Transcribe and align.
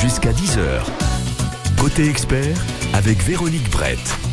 Jusqu'à 0.00 0.32
10h. 0.32 0.82
Côté 1.80 2.08
expert 2.08 2.56
avec 2.94 3.22
Véronique 3.22 3.70
Brett. 3.70 4.31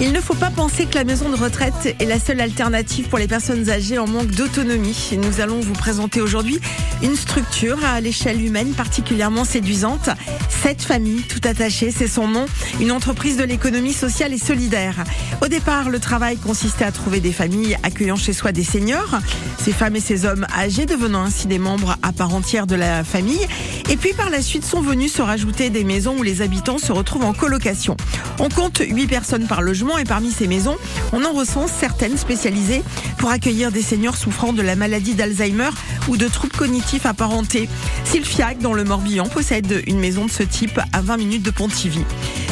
Il 0.00 0.12
ne 0.12 0.20
faut 0.20 0.34
pas 0.34 0.50
penser 0.50 0.86
que 0.86 0.94
la 0.96 1.04
maison 1.04 1.28
de 1.28 1.36
retraite 1.36 1.94
est 1.98 2.04
la 2.06 2.18
seule 2.18 2.40
alternative 2.40 3.08
pour 3.08 3.18
les 3.18 3.28
personnes 3.28 3.70
âgées 3.70 3.98
en 3.98 4.08
manque 4.08 4.30
d'autonomie. 4.30 5.10
Nous 5.22 5.40
allons 5.40 5.60
vous 5.60 5.74
présenter 5.74 6.20
aujourd'hui 6.20 6.58
une 7.02 7.14
structure 7.14 7.78
à 7.84 8.00
l'échelle 8.00 8.44
humaine 8.44 8.72
particulièrement 8.72 9.44
séduisante. 9.44 10.10
Cette 10.48 10.82
famille, 10.82 11.22
tout 11.22 11.40
attachée, 11.46 11.90
c'est 11.90 12.08
son 12.08 12.26
nom, 12.26 12.46
une 12.80 12.92
entreprise 12.92 13.36
de 13.36 13.44
l'économie 13.44 13.92
sociale 13.92 14.32
et 14.32 14.38
solidaire. 14.38 15.04
Au 15.40 15.48
départ, 15.48 15.90
le 15.90 15.98
travail 15.98 16.36
consistait 16.36 16.84
à 16.84 16.92
trouver 16.92 17.20
des 17.20 17.32
familles 17.32 17.76
accueillant 17.82 18.16
chez 18.16 18.32
soi 18.32 18.52
des 18.52 18.64
seniors, 18.64 19.18
ces 19.58 19.72
femmes 19.72 19.96
et 19.96 20.00
ces 20.00 20.24
hommes 20.24 20.46
âgés 20.56 20.86
devenant 20.86 21.22
ainsi 21.22 21.46
des 21.46 21.58
membres 21.58 21.96
à 22.02 22.12
part 22.12 22.34
entière 22.34 22.66
de 22.66 22.76
la 22.76 23.04
famille. 23.04 23.46
Et 23.90 23.96
puis 23.96 24.12
par 24.14 24.30
la 24.30 24.40
suite 24.42 24.64
sont 24.64 24.80
venus 24.80 25.12
se 25.12 25.22
rajouter 25.22 25.70
des 25.70 25.84
maisons 25.84 26.16
où 26.18 26.22
les 26.22 26.42
habitants 26.42 26.78
se 26.78 26.92
retrouvent 26.92 27.24
en 27.24 27.32
colocation. 27.32 27.96
On 28.38 28.48
compte 28.48 28.80
8 28.84 29.06
personnes 29.06 29.46
par 29.46 29.62
logement 29.62 29.81
et 29.98 30.04
parmi 30.04 30.30
ces 30.30 30.46
maisons, 30.46 30.76
on 31.12 31.24
en 31.24 31.32
recense 31.32 31.70
certaines 31.72 32.16
spécialisées 32.16 32.82
pour 33.18 33.30
accueillir 33.30 33.72
des 33.72 33.82
seniors 33.82 34.16
souffrant 34.16 34.52
de 34.52 34.62
la 34.62 34.76
maladie 34.76 35.14
d'Alzheimer 35.14 35.70
ou 36.08 36.16
de 36.16 36.28
troubles 36.28 36.56
cognitifs 36.56 37.04
apparentés. 37.06 37.68
Sylfiac, 38.04 38.58
dans 38.58 38.72
le 38.72 38.84
Morbihan, 38.84 39.26
possède 39.28 39.82
une 39.86 39.98
maison 39.98 40.26
de 40.26 40.30
ce 40.30 40.42
type 40.42 40.80
à 40.92 41.00
20 41.02 41.16
minutes 41.16 41.42
de 41.42 41.50
Pontivy. 41.50 42.04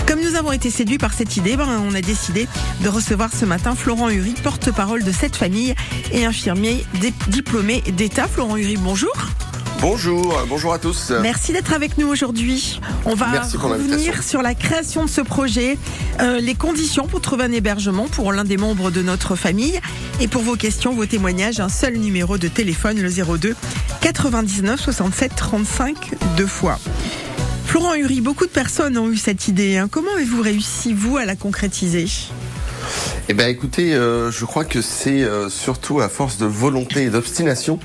Comme 0.06 0.20
nous 0.20 0.34
avons 0.34 0.52
été 0.52 0.70
séduits 0.70 0.98
par 0.98 1.12
cette 1.12 1.36
idée, 1.36 1.56
ben, 1.56 1.68
on 1.88 1.94
a 1.94 2.00
décidé 2.00 2.48
de 2.82 2.88
recevoir 2.88 3.30
ce 3.32 3.44
matin 3.44 3.74
Florent 3.76 4.10
Uri, 4.10 4.34
porte-parole 4.42 5.04
de 5.04 5.12
cette 5.12 5.36
famille 5.36 5.74
et 6.12 6.24
infirmier 6.24 6.84
diplômé 7.28 7.82
d'État. 7.96 8.26
Florent 8.26 8.56
Uri, 8.56 8.76
bonjour. 8.76 9.12
Bonjour, 9.80 10.44
bonjour 10.46 10.74
à 10.74 10.78
tous. 10.78 11.10
Merci 11.22 11.54
d'être 11.54 11.72
avec 11.72 11.96
nous 11.96 12.06
aujourd'hui. 12.06 12.80
On 13.06 13.14
va 13.14 13.40
revenir 13.40 14.22
sur 14.22 14.42
la 14.42 14.54
création 14.54 15.06
de 15.06 15.08
ce 15.08 15.22
projet, 15.22 15.78
euh, 16.20 16.38
les 16.38 16.54
conditions 16.54 17.06
pour 17.06 17.22
trouver 17.22 17.44
un 17.44 17.52
hébergement 17.52 18.06
pour 18.06 18.32
l'un 18.32 18.44
des 18.44 18.58
membres 18.58 18.90
de 18.90 19.00
notre 19.00 19.36
famille. 19.36 19.80
Et 20.20 20.28
pour 20.28 20.42
vos 20.42 20.56
questions, 20.56 20.92
vos 20.92 21.06
témoignages, 21.06 21.60
un 21.60 21.70
seul 21.70 21.96
numéro 21.96 22.36
de 22.36 22.48
téléphone, 22.48 23.00
le 23.00 23.10
02 23.10 23.56
99 24.02 24.78
67 24.78 25.32
35 25.34 25.96
deux 26.36 26.46
fois. 26.46 26.78
Florent 27.64 27.94
Uri, 27.94 28.20
beaucoup 28.20 28.44
de 28.44 28.50
personnes 28.50 28.98
ont 28.98 29.10
eu 29.10 29.16
cette 29.16 29.48
idée. 29.48 29.78
Hein. 29.78 29.88
Comment 29.90 30.12
avez-vous 30.14 30.42
réussi, 30.42 30.92
vous, 30.92 31.16
à 31.16 31.24
la 31.24 31.36
concrétiser? 31.36 32.06
Eh 33.30 33.32
ben 33.32 33.48
écoutez, 33.48 33.94
euh, 33.94 34.32
je 34.32 34.44
crois 34.44 34.64
que 34.64 34.82
c'est 34.82 35.22
euh, 35.22 35.48
surtout 35.48 36.00
à 36.00 36.08
force 36.08 36.36
de 36.36 36.46
volonté 36.46 37.04
et 37.04 37.10
d'obstination 37.10 37.78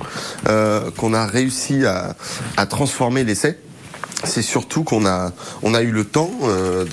euh, 0.47 0.89
qu'on 0.97 1.13
a 1.13 1.27
réussi 1.27 1.85
à, 1.85 2.15
à 2.57 2.65
transformer 2.65 3.23
l'essai 3.23 3.55
c'est 4.25 4.41
surtout 4.41 4.83
qu'on 4.83 5.05
a 5.05 5.31
on 5.63 5.73
a 5.73 5.81
eu 5.81 5.91
le 5.91 6.03
temps 6.03 6.31
euh, 6.43 6.85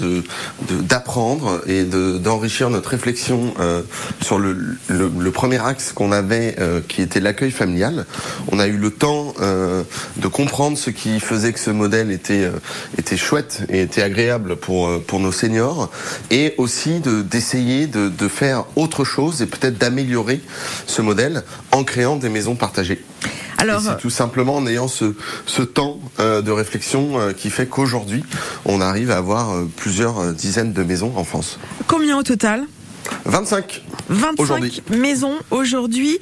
d'apprendre 0.71 1.61
et 1.67 1.85
d'enrichir 1.85 2.71
notre 2.71 2.91
réflexion 2.91 3.55
euh, 3.61 3.83
sur 4.21 4.39
le, 4.39 5.31
premier 5.33 5.65
axe 5.65 5.93
qu'on 5.93 6.13
avait 6.13 6.57
euh, 6.59 6.81
qui 6.87 7.03
était 7.03 7.21
l'accueil 7.21 7.51
familial. 7.51 8.07
On 8.51 8.59
a 8.59 8.67
eu 8.67 8.77
le 8.77 8.91
temps 8.91 9.35
de 9.41 10.29
comprendre 10.29 10.77
ce 10.77 10.91
qui 10.91 11.21
faisait 11.21 11.53
que 11.53 11.61
ce 11.61 11.71
modèle 11.71 12.11
était 12.11 12.51
était 12.99 13.17
chouette 13.17 13.63
et 13.69 13.83
était 13.83 14.03
agréable 14.03 14.57
pour 14.57 15.01
pour 15.03 15.21
nos 15.21 15.33
seniors 15.33 15.91
et 16.31 16.55
aussi 16.59 17.01
de 17.01 17.23
d'essayer 17.23 17.87
de, 17.87 18.09
de 18.09 18.29
faire 18.29 18.65
autre 18.77 19.05
chose 19.05 19.43
et 19.43 19.47
peut-être 19.47 19.79
d'améliorer 19.79 20.41
ce 20.87 21.03
modèle 21.03 21.43
en 21.71 21.85
créant 21.85 22.17
des 22.17 22.29
maisons 22.29 22.55
partagées. 22.55 23.03
Alors, 23.63 23.81
c'est 23.81 23.99
tout 23.99 24.11
simplement 24.11 24.57
en 24.57 24.67
ayant 24.67 24.89
ce, 24.89 25.15
ce 25.47 25.63
temps 25.63 26.01
euh, 26.19 26.43
de 26.43 26.51
réflexion 26.51 27.21
euh, 27.21 27.33
qui 27.33 27.49
fait 27.49 27.67
qu'aujourd'hui, 27.67 28.25
on 28.65 28.81
arrive 28.81 29.13
à 29.13 29.19
avoir 29.19 29.53
euh, 29.53 29.71
plusieurs 29.77 30.33
dizaines 30.33 30.73
de 30.73 30.83
maisons 30.83 31.13
en 31.15 31.23
France. 31.23 31.61
Combien 31.87 32.19
au 32.19 32.25
total? 32.25 32.67
25. 33.25 33.83
25 34.09 34.91
maisons 34.91 35.37
aujourd'hui. 35.53 36.19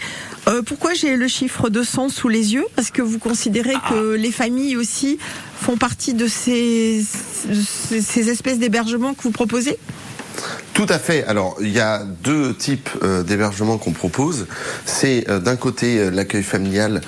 pourquoi 0.66 0.92
j'ai 0.92 1.16
le 1.16 1.28
chiffre 1.28 1.70
200 1.70 2.10
sous 2.10 2.28
les 2.28 2.52
yeux? 2.52 2.64
Parce 2.76 2.90
que 2.90 3.00
vous 3.00 3.18
considérez 3.18 3.74
que 3.88 4.14
ah. 4.14 4.16
les 4.18 4.32
familles 4.32 4.76
aussi 4.76 5.18
font 5.60 5.76
partie 5.76 6.14
de 6.14 6.26
ces, 6.26 7.02
ces 7.02 8.28
espèces 8.28 8.58
d'hébergements 8.58 9.14
que 9.14 9.22
vous 9.22 9.30
proposez? 9.30 9.78
Tout 10.74 10.86
à 10.88 10.98
fait. 10.98 11.24
Alors, 11.24 11.56
il 11.60 11.70
y 11.70 11.80
a 11.80 12.02
deux 12.22 12.54
types 12.54 12.88
euh, 13.02 13.22
d'hébergement 13.22 13.76
qu'on 13.76 13.92
propose. 13.92 14.46
C'est 14.84 15.28
euh, 15.28 15.38
d'un 15.38 15.56
côté 15.56 15.98
euh, 15.98 16.10
l'accueil 16.10 16.42
familial 16.42 17.00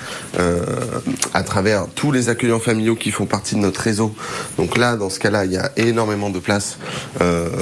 à 1.33 1.43
travers 1.43 1.87
tous 1.93 2.11
les 2.11 2.29
accueillants 2.29 2.59
familiaux 2.59 2.95
qui 2.95 3.11
font 3.11 3.25
partie 3.25 3.55
de 3.55 3.59
notre 3.59 3.81
réseau. 3.81 4.13
Donc 4.57 4.77
là, 4.77 4.95
dans 4.95 5.09
ce 5.09 5.19
cas-là, 5.19 5.45
il 5.45 5.51
y 5.51 5.57
a 5.57 5.71
énormément 5.77 6.29
de 6.29 6.39
places 6.39 6.77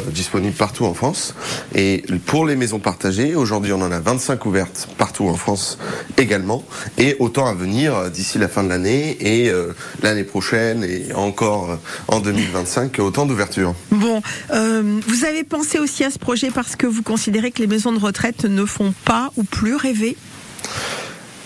disponibles 0.08 0.56
partout 0.56 0.86
en 0.86 0.94
France. 0.94 1.36
Et 1.76 2.04
pour 2.26 2.46
les 2.46 2.56
maisons 2.56 2.80
partagées, 2.80 3.36
aujourd'hui, 3.36 3.74
on 3.74 3.82
en 3.82 3.92
a 3.92 4.00
25 4.00 4.46
ouvertes 4.46 4.88
partout 4.98 5.28
en 5.28 5.36
France 5.36 5.78
également. 6.18 6.64
Et 6.98 7.18
autant 7.20 7.46
à 7.46 7.54
venir 7.54 8.10
d'ici 8.10 8.38
la 8.38 8.48
fin 8.48 8.64
de 8.64 8.70
l'année 8.70 9.18
et 9.20 9.52
l'année 10.02 10.24
prochaine 10.24 10.84
et 10.84 11.14
encore 11.14 11.78
en 12.08 12.20
2025, 12.20 13.00
autant 13.00 13.26
d'ouvertures. 13.26 13.76
À 16.04 16.12
ce 16.12 16.20
projet 16.20 16.52
parce 16.52 16.76
que 16.76 16.88
vous 16.88 17.04
considérez 17.04 17.52
que 17.52 17.60
les 17.60 17.68
maisons 17.68 17.92
de 17.92 18.00
retraite 18.00 18.46
ne 18.46 18.66
font 18.66 18.94
pas 19.06 19.32
ou 19.38 19.44
plus 19.44 19.76
rêver? 19.76 20.18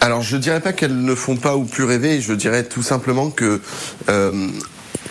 Alors 0.01 0.21
je 0.21 0.37
dirais 0.37 0.59
pas 0.59 0.73
qu'elles 0.73 1.01
ne 1.01 1.15
font 1.15 1.35
pas 1.35 1.55
ou 1.55 1.63
plus 1.65 1.83
rêver, 1.83 2.21
je 2.21 2.33
dirais 2.33 2.63
tout 2.63 2.83
simplement 2.83 3.31
que 3.31 3.59
euh, 4.09 4.49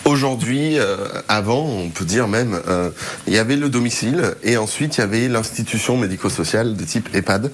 Aujourd'hui, 0.05 0.79
euh, 0.79 0.97
avant, 1.29 1.65
on 1.65 1.89
peut 1.89 2.05
dire 2.05 2.29
même, 2.29 2.61
euh, 2.69 2.91
il 3.27 3.33
y 3.33 3.39
avait 3.39 3.57
le 3.57 3.71
domicile 3.71 4.35
et 4.43 4.59
ensuite 4.59 4.99
il 4.99 5.01
y 5.01 5.05
avait 5.05 5.29
l'institution 5.29 5.97
médico-sociale 5.97 6.77
de 6.77 6.85
type 6.85 7.09
EHPAD. 7.15 7.51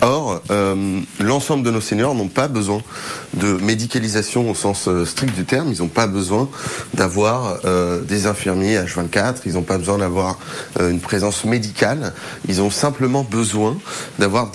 Or, 0.00 0.40
euh, 0.50 1.00
l'ensemble 1.18 1.62
de 1.62 1.70
nos 1.70 1.82
seniors 1.82 2.14
n'ont 2.14 2.28
pas 2.28 2.48
besoin 2.48 2.80
de 3.34 3.52
médicalisation 3.52 4.50
au 4.50 4.54
sens 4.54 4.88
strict 5.04 5.34
du 5.34 5.44
terme. 5.44 5.72
Ils 5.72 5.80
n'ont 5.80 5.88
pas 5.88 6.06
besoin 6.06 6.48
d'avoir 6.94 7.60
des 8.08 8.26
infirmiers 8.26 8.78
H24. 8.78 9.42
Ils 9.44 9.54
n'ont 9.54 9.62
pas 9.62 9.78
besoin 9.78 9.98
d'avoir 9.98 10.38
une 10.80 11.00
présence 11.00 11.44
médicale. 11.44 12.12
Ils 12.48 12.60
ont 12.62 12.70
simplement 12.70 13.24
besoin 13.24 13.76
d'avoir 14.18 14.50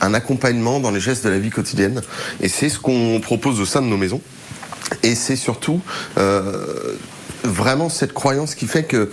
un 0.00 0.14
accompagnement 0.14 0.80
dans 0.80 0.90
les 0.90 1.00
gestes 1.00 1.24
de 1.24 1.30
la 1.30 1.38
vie 1.38 1.50
quotidienne. 1.50 2.02
Et 2.40 2.48
c'est 2.48 2.68
ce 2.68 2.78
qu'on 2.78 3.20
propose 3.20 3.60
au 3.60 3.66
sein 3.66 3.80
de 3.80 3.86
nos 3.86 3.96
maisons. 3.96 4.20
Et 5.02 5.14
c'est 5.14 5.36
surtout 5.36 5.80
euh, 6.18 6.96
vraiment 7.44 7.88
cette 7.88 8.12
croyance 8.12 8.54
qui 8.54 8.66
fait 8.66 8.84
que 8.84 9.10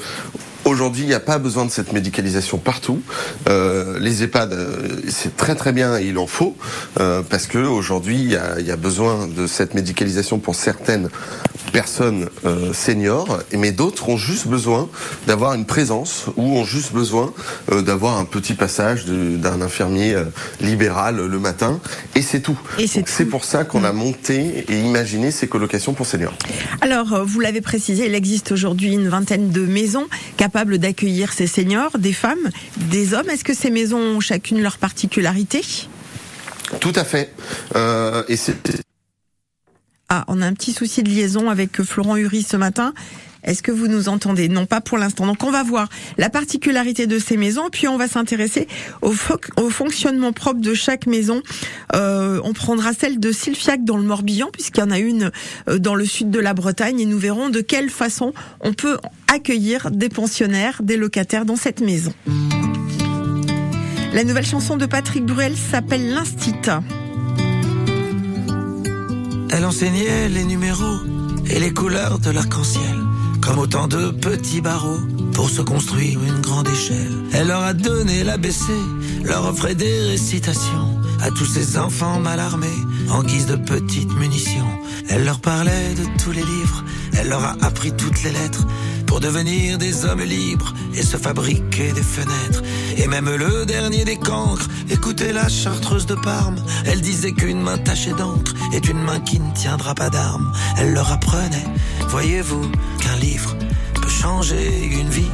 Aujourd'hui, 0.66 1.04
il 1.04 1.08
n'y 1.08 1.16
a 1.16 1.22
pas 1.22 1.40
besoin 1.40 1.66
de 1.66 1.72
cette 1.72 1.94
médicalisation 1.94 2.58
partout. 2.60 3.02
Euh, 3.48 3.98
les 3.98 4.24
EHPAD, 4.24 4.54
euh, 4.54 5.02
c'est 5.08 5.36
très 5.36 5.56
très 5.56 5.72
bien, 5.72 5.98
et 5.98 6.04
il 6.04 6.18
en 6.20 6.28
faut, 6.28 6.56
parce 6.96 7.48
que 7.48 7.58
aujourd'hui, 7.58 8.18
il 8.18 8.62
y 8.62 8.66
y 8.66 8.72
a, 8.72 8.76
besoin 8.76 9.26
de 9.26 9.48
cette 9.48 9.74
médicalisation 9.74 10.38
pour 10.38 10.56
certaines 10.56 11.10
personnes 11.72 12.30
euh, 12.46 12.74
seniors, 12.74 13.40
mais 13.56 13.72
d'autres 13.72 14.10
ont 14.10 14.18
juste 14.18 14.48
besoin 14.48 14.90
d'avoir 15.28 15.54
une 15.54 15.66
présence 15.66 16.26
ou 16.36 16.58
ont 16.58 16.66
juste 16.66 16.94
besoin 16.94 17.34
euh, 17.72 17.82
d'avoir 17.82 18.18
un 18.18 18.26
petit 18.26 18.54
passage 18.54 19.06
d'un 19.06 19.62
infirmier 19.62 20.14
euh, 20.14 20.26
libéral 20.62 21.26
le 21.26 21.40
matin, 21.40 21.80
et 22.16 22.22
c'est 22.22 22.42
tout. 22.42 22.60
Et 22.78 22.88
c'est 22.88 23.26
pour 23.26 23.46
ça 23.46 23.64
qu'on 23.64 23.84
a 23.84 23.94
mm. 23.94 23.96
monté 23.96 24.66
et 24.68 24.80
imaginé 24.80 25.32
ces 25.32 25.48
colocations 25.48 25.94
pour 25.94 26.06
seniors. 26.06 26.34
Alors, 26.82 27.26
vous 27.26 27.40
l'avez 27.40 27.62
précisé, 27.62 28.06
il 28.06 28.16
existe 28.16 28.52
aujourd'hui 28.52 28.94
une 28.94 29.10
vingtaine 29.10 29.50
de 29.50 29.62
maisons 29.62 30.08
capables 30.38 30.78
d'accueillir 30.78 31.34
ces 31.34 31.48
seniors, 31.48 31.98
des 31.98 32.14
femmes, 32.14 32.50
des 32.78 33.14
hommes. 33.14 33.30
Est-ce 33.30 33.44
que 33.44 33.54
ces 33.54 33.70
maisons 33.70 34.00
ont 34.00 34.20
chacune 34.20 34.62
leur 34.62 34.78
particularité? 34.78 35.62
Tout 36.80 36.94
à 36.96 37.04
fait. 37.04 37.34
et 38.28 38.36
c'est 38.36 38.89
ah, 40.10 40.26
on 40.28 40.42
a 40.42 40.46
un 40.48 40.54
petit 40.54 40.74
souci 40.74 41.04
de 41.04 41.10
liaison 41.10 41.50
avec 41.50 41.84
Florent 41.84 42.18
Uri 42.18 42.42
ce 42.42 42.58
matin. 42.58 42.94
Est-ce 43.44 43.62
que 43.62 43.72
vous 43.72 43.88
nous 43.88 44.10
entendez? 44.10 44.50
Non, 44.50 44.66
pas 44.66 44.82
pour 44.82 44.98
l'instant. 44.98 45.28
Donc 45.28 45.44
on 45.44 45.52
va 45.52 45.64
voir 45.64 45.88
la 46.18 46.30
particularité 46.30 47.08
de 47.08 47.20
ces 47.20 47.38
maisons, 47.38 47.70
puis 47.72 47.88
on 47.88 47.96
va 47.96 48.08
s'intéresser 48.08 48.68
au, 49.02 49.12
fonctionnement 49.70 50.34
propre 50.34 50.62
de 50.62 50.74
chaque 50.74 51.06
maison. 51.06 51.42
Euh, 51.96 52.42
on 52.44 52.54
prendra 52.54 52.94
celle 52.94 53.20
de 53.20 53.32
Sylfiac 53.32 53.86
dans 53.86 53.98
le 53.98 54.04
Morbihan, 54.04 54.50
puisqu'il 54.52 54.82
y 54.82 54.84
en 54.84 54.92
a 54.92 55.00
une 55.00 55.32
euh, 55.70 55.78
dans 55.78 55.96
le 55.96 56.06
sud 56.06 56.32
de 56.32 56.40
la 56.40 56.54
Bretagne, 56.54 57.00
et 57.00 57.06
nous 57.06 57.20
verrons 57.20 57.50
de 57.50 57.62
quelle 57.62 57.90
façon 57.90 58.34
on 58.62 58.74
peut 58.74 58.98
accueillir 59.28 59.92
des 59.92 60.10
pensionnaires, 60.10 60.82
des 60.84 60.98
locataires 60.98 61.46
dans 61.46 61.56
cette 61.56 61.82
maison. 61.82 62.14
La 64.14 64.24
nouvelle 64.24 64.46
chanson 64.46 64.76
de 64.76 64.88
Patrick 64.88 65.24
Bruel 65.24 65.56
s'appelle 65.56 66.14
L'Instita. 66.14 66.82
Elle 69.52 69.66
enseignait 69.66 70.30
les 70.30 70.44
numéros 70.44 71.00
et 71.50 71.60
les 71.60 71.74
couleurs 71.74 72.20
de 72.20 72.30
l'arc-en-ciel, 72.30 72.98
comme 73.42 73.60
autant 73.60 73.88
de 73.88 74.12
petits 74.12 74.62
barreaux 74.62 75.00
pour 75.34 75.50
se 75.50 75.62
construire 75.62 76.20
une 76.24 76.42
grande 76.42 76.68
échelle. 76.68 77.12
Elle 77.34 77.48
leur 77.48 77.64
a 77.64 77.74
donné 77.74 78.24
l'ABC, 78.24 78.72
leur 79.24 79.46
offrait 79.48 79.76
des 79.76 80.02
récitations 80.04 80.99
à 81.22 81.32
tous 81.32 81.46
ces 81.46 81.78
enfants 81.78 82.20
mal 82.20 82.40
armés 82.40 82.68
en 83.10 83.24
guise 83.24 83.46
de 83.46 83.56
petites 83.56 84.14
munitions. 84.14 84.70
Elle 85.10 85.26
leur 85.26 85.40
parlait 85.40 85.96
de 85.96 86.06
tous 86.22 86.32
les 86.32 86.44
livres, 86.44 86.84
elle 87.18 87.30
leur 87.30 87.44
a 87.44 87.56
appris 87.62 87.92
toutes 87.92 88.24
les 88.24 88.32
lettres 88.32 88.66
pour 89.06 89.20
devenir 89.20 89.78
des 89.78 90.06
hommes 90.06 90.22
libres 90.22 90.74
et 90.94 91.02
se 91.02 91.18
fabriquer 91.18 91.92
des 91.92 92.04
fenêtres. 92.04 92.62
Et 92.98 93.08
même 93.08 93.30
le 93.30 93.66
dernier 93.66 94.06
des 94.06 94.18
cancres, 94.18 94.68
écoutez 94.90 95.34
la 95.34 95.50
chartreuse 95.50 96.06
de 96.06 96.16
Parme, 96.16 96.58
elle 96.86 97.02
disait 97.02 97.32
qu'une 97.32 97.62
main 97.62 97.78
tachée 97.78 98.14
d'encre 98.14 98.54
est 98.74 98.88
une 98.88 99.02
main 99.02 99.20
qui 99.20 99.40
ne 99.40 99.52
tiendra 99.54 99.96
pas 99.96 100.10
d'armes. 100.10 100.54
Elle 100.78 100.94
leur 100.94 101.12
apprenait, 101.12 101.66
voyez-vous, 102.10 102.70
qu'un 103.02 103.16
livre 103.16 103.56
peut 103.96 104.10
changer 104.10 104.86
une 104.86 105.10
vie. 105.10 105.32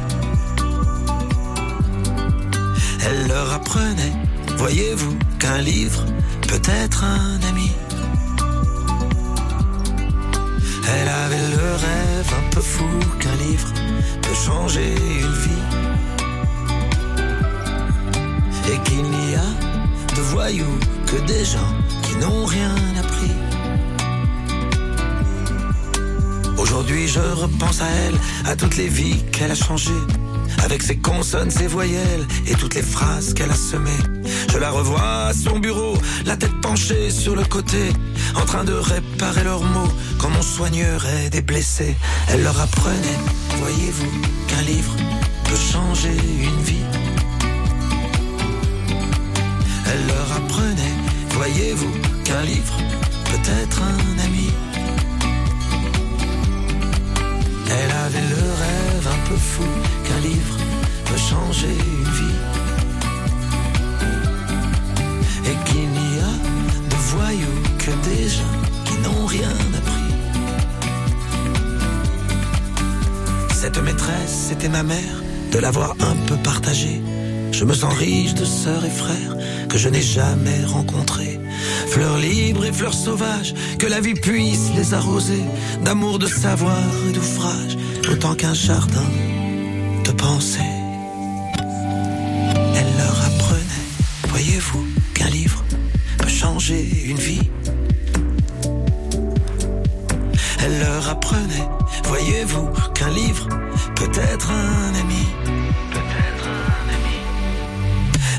Elle 3.04 3.28
leur 3.28 3.52
apprenait, 3.52 4.12
voyez-vous, 4.56 5.16
qu'un 5.38 5.58
livre 5.58 6.04
peut 6.48 6.62
être 6.68 7.04
un 7.04 7.40
ami? 7.48 7.70
Elle 10.88 11.08
avait 11.08 11.48
le 11.56 11.72
rêve 11.86 12.34
un 12.40 12.50
peu 12.50 12.60
fou 12.60 12.84
qu'un 13.20 13.34
livre 13.36 13.68
peut 14.22 14.34
changer 14.34 14.94
une 15.20 15.36
vie. 15.44 15.64
Et 18.72 18.78
qu'il 18.84 19.02
n'y 19.02 19.34
a 19.34 19.50
de 20.16 20.20
voyous 20.20 20.78
que 21.06 21.16
des 21.26 21.44
gens 21.44 21.72
qui 22.02 22.16
n'ont 22.16 22.44
rien 22.44 22.74
appris. 22.98 23.36
Aujourd'hui 26.56 27.06
je 27.08 27.20
repense 27.20 27.80
à 27.80 27.88
elle, 27.88 28.18
à 28.50 28.56
toutes 28.56 28.76
les 28.76 28.88
vies 28.88 29.22
qu'elle 29.32 29.52
a 29.52 29.54
changées. 29.54 30.04
Avec 30.66 30.82
ses 30.82 30.96
consonnes, 30.96 31.48
ses 31.48 31.68
voyelles 31.68 32.26
et 32.48 32.54
toutes 32.56 32.74
les 32.74 32.82
phrases 32.82 33.34
qu'elle 33.34 33.52
a 33.52 33.54
semées. 33.54 34.02
Je 34.52 34.58
la 34.58 34.72
revois 34.72 35.26
à 35.26 35.32
son 35.32 35.60
bureau, 35.60 35.96
la 36.24 36.36
tête 36.36 36.60
penchée 36.60 37.08
sur 37.08 37.36
le 37.36 37.44
côté, 37.44 37.92
en 38.34 38.44
train 38.44 38.64
de 38.64 38.72
réparer 38.72 39.44
leurs 39.44 39.62
mots 39.62 39.92
comme 40.18 40.32
on 40.36 40.42
soignerait 40.42 41.30
des 41.30 41.40
blessés. 41.40 41.94
Elle 42.30 42.42
leur 42.42 42.60
apprenait, 42.60 43.20
voyez-vous, 43.58 44.10
qu'un 44.48 44.62
livre 44.62 44.96
peut 45.44 45.62
changer 45.72 46.16
une 46.42 46.62
vie. 46.62 46.86
Elle 49.86 50.06
leur 50.08 50.32
apprenait, 50.38 50.96
voyez-vous, 51.30 51.92
qu'un 52.24 52.42
livre 52.42 52.76
peut 53.26 53.50
être 53.62 53.82
un 53.82 54.24
ami. 54.24 54.50
Elle 57.70 57.90
avait 57.92 58.28
le 58.34 58.42
rêve 58.42 58.85
qu'un 59.28 60.20
livre 60.20 60.56
peut 61.04 61.18
changer 61.18 61.68
une 61.68 62.10
vie. 62.20 62.40
Et 65.44 65.56
qu'il 65.68 65.88
n'y 65.88 66.18
a 66.20 66.34
de 66.90 66.96
voyous 67.10 67.62
que 67.78 67.90
des 68.08 68.28
gens 68.28 68.60
qui 68.84 68.94
n'ont 68.98 69.26
rien 69.26 69.56
appris. 69.78 70.14
Cette 73.52 73.78
maîtresse, 73.82 74.46
c'était 74.48 74.68
ma 74.68 74.82
mère, 74.82 75.22
de 75.52 75.58
l'avoir 75.58 75.92
un 76.00 76.16
peu 76.26 76.36
partagée. 76.36 77.00
Je 77.52 77.64
me 77.64 77.74
sens 77.74 77.94
riche 77.94 78.34
de 78.34 78.44
sœurs 78.44 78.84
et 78.84 78.90
frères 78.90 79.36
que 79.68 79.78
je 79.78 79.88
n'ai 79.88 80.02
jamais 80.02 80.64
rencontrés. 80.64 81.40
Fleurs 81.88 82.18
libres 82.18 82.64
et 82.64 82.72
fleurs 82.72 82.94
sauvages, 82.94 83.54
que 83.78 83.86
la 83.86 84.00
vie 84.00 84.14
puisse 84.14 84.70
les 84.76 84.94
arroser 84.94 85.42
d'amour, 85.84 86.18
de 86.18 86.26
savoir 86.26 86.84
et 87.08 87.12
d'ouvrage, 87.12 87.76
autant 88.10 88.34
qu'un 88.34 88.54
jardin 88.54 89.08
de 90.04 90.12
pensée. 90.12 90.60
Elle 92.78 92.92
leur 92.98 93.18
apprenait, 93.28 93.86
voyez-vous, 94.28 94.86
qu'un 95.14 95.28
livre 95.28 95.64
peut 96.18 96.28
changer 96.28 96.88
une 97.04 97.18
vie. 97.18 97.50
Elle 100.62 100.78
leur 100.80 101.08
apprenait, 101.08 101.68
voyez-vous, 102.04 102.68
qu'un 102.94 103.10
livre 103.10 103.48
peut 103.94 104.12
être 104.32 104.50
un 104.50 104.94
ami. 105.02 105.24
Peut-être 105.90 106.46
un 106.46 106.86
ami. 106.96 107.18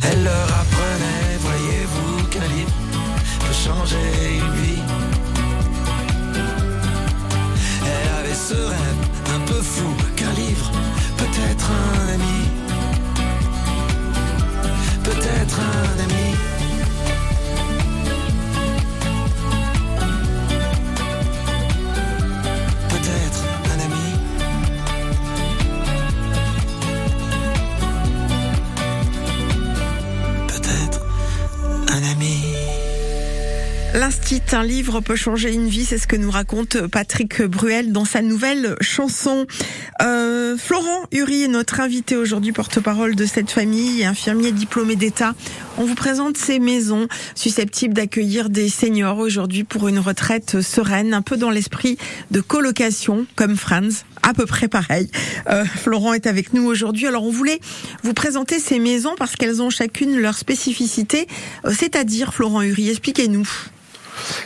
Elle 0.09 0.23
leur 0.23 0.49
apprenait, 0.61 1.37
voyez-vous, 1.41 2.27
qu'un 2.29 2.47
livre 2.55 2.73
peut 3.39 3.53
changer 3.53 4.16
Un 34.51 34.63
livre 34.63 35.00
peut 35.00 35.15
changer 35.15 35.53
une 35.53 35.69
vie, 35.69 35.85
c'est 35.85 35.97
ce 35.97 36.06
que 36.06 36.18
nous 36.18 36.31
raconte 36.31 36.85
Patrick 36.88 37.41
Bruel 37.44 37.94
dans 37.94 38.03
sa 38.03 38.21
nouvelle 38.21 38.75
chanson. 38.81 39.45
Euh, 40.01 40.57
Florent 40.57 41.03
Uri 41.13 41.44
est 41.44 41.47
notre 41.47 41.79
invité 41.79 42.18
aujourd'hui, 42.18 42.51
porte-parole 42.51 43.15
de 43.15 43.25
cette 43.25 43.51
famille, 43.51 44.03
infirmier 44.03 44.51
diplômé 44.51 44.97
d'État. 44.97 45.33
On 45.77 45.85
vous 45.85 45.95
présente 45.95 46.38
ces 46.38 46.59
maisons 46.59 47.07
susceptibles 47.35 47.94
d'accueillir 47.94 48.50
des 48.50 48.68
seniors 48.68 49.19
aujourd'hui 49.19 49.63
pour 49.63 49.88
une 49.88 50.00
retraite 50.00 50.59
sereine, 50.59 51.13
un 51.13 51.21
peu 51.21 51.38
dans 51.38 51.51
l'esprit 51.51 51.97
de 52.31 52.41
colocation, 52.41 53.27
comme 53.35 53.56
Franz 53.56 54.03
à 54.23 54.33
peu 54.33 54.45
près 54.45 54.68
pareil. 54.68 55.09
Euh, 55.50 55.63
Florent 55.63 56.13
est 56.13 56.27
avec 56.27 56.53
nous 56.53 56.65
aujourd'hui. 56.65 57.07
Alors 57.07 57.23
on 57.23 57.31
voulait 57.31 57.62
vous 58.03 58.13
présenter 58.13 58.59
ces 58.59 58.80
maisons 58.80 59.15
parce 59.18 59.38
qu'elles 59.38 59.62
ont 59.62 59.69
chacune 59.69 60.18
leur 60.18 60.38
spécificité. 60.38 61.27
Euh, 61.65 61.71
C'est-à-dire, 61.77 62.33
Florent 62.33 62.62
Uri, 62.62 62.89
expliquez-nous. 62.89 63.47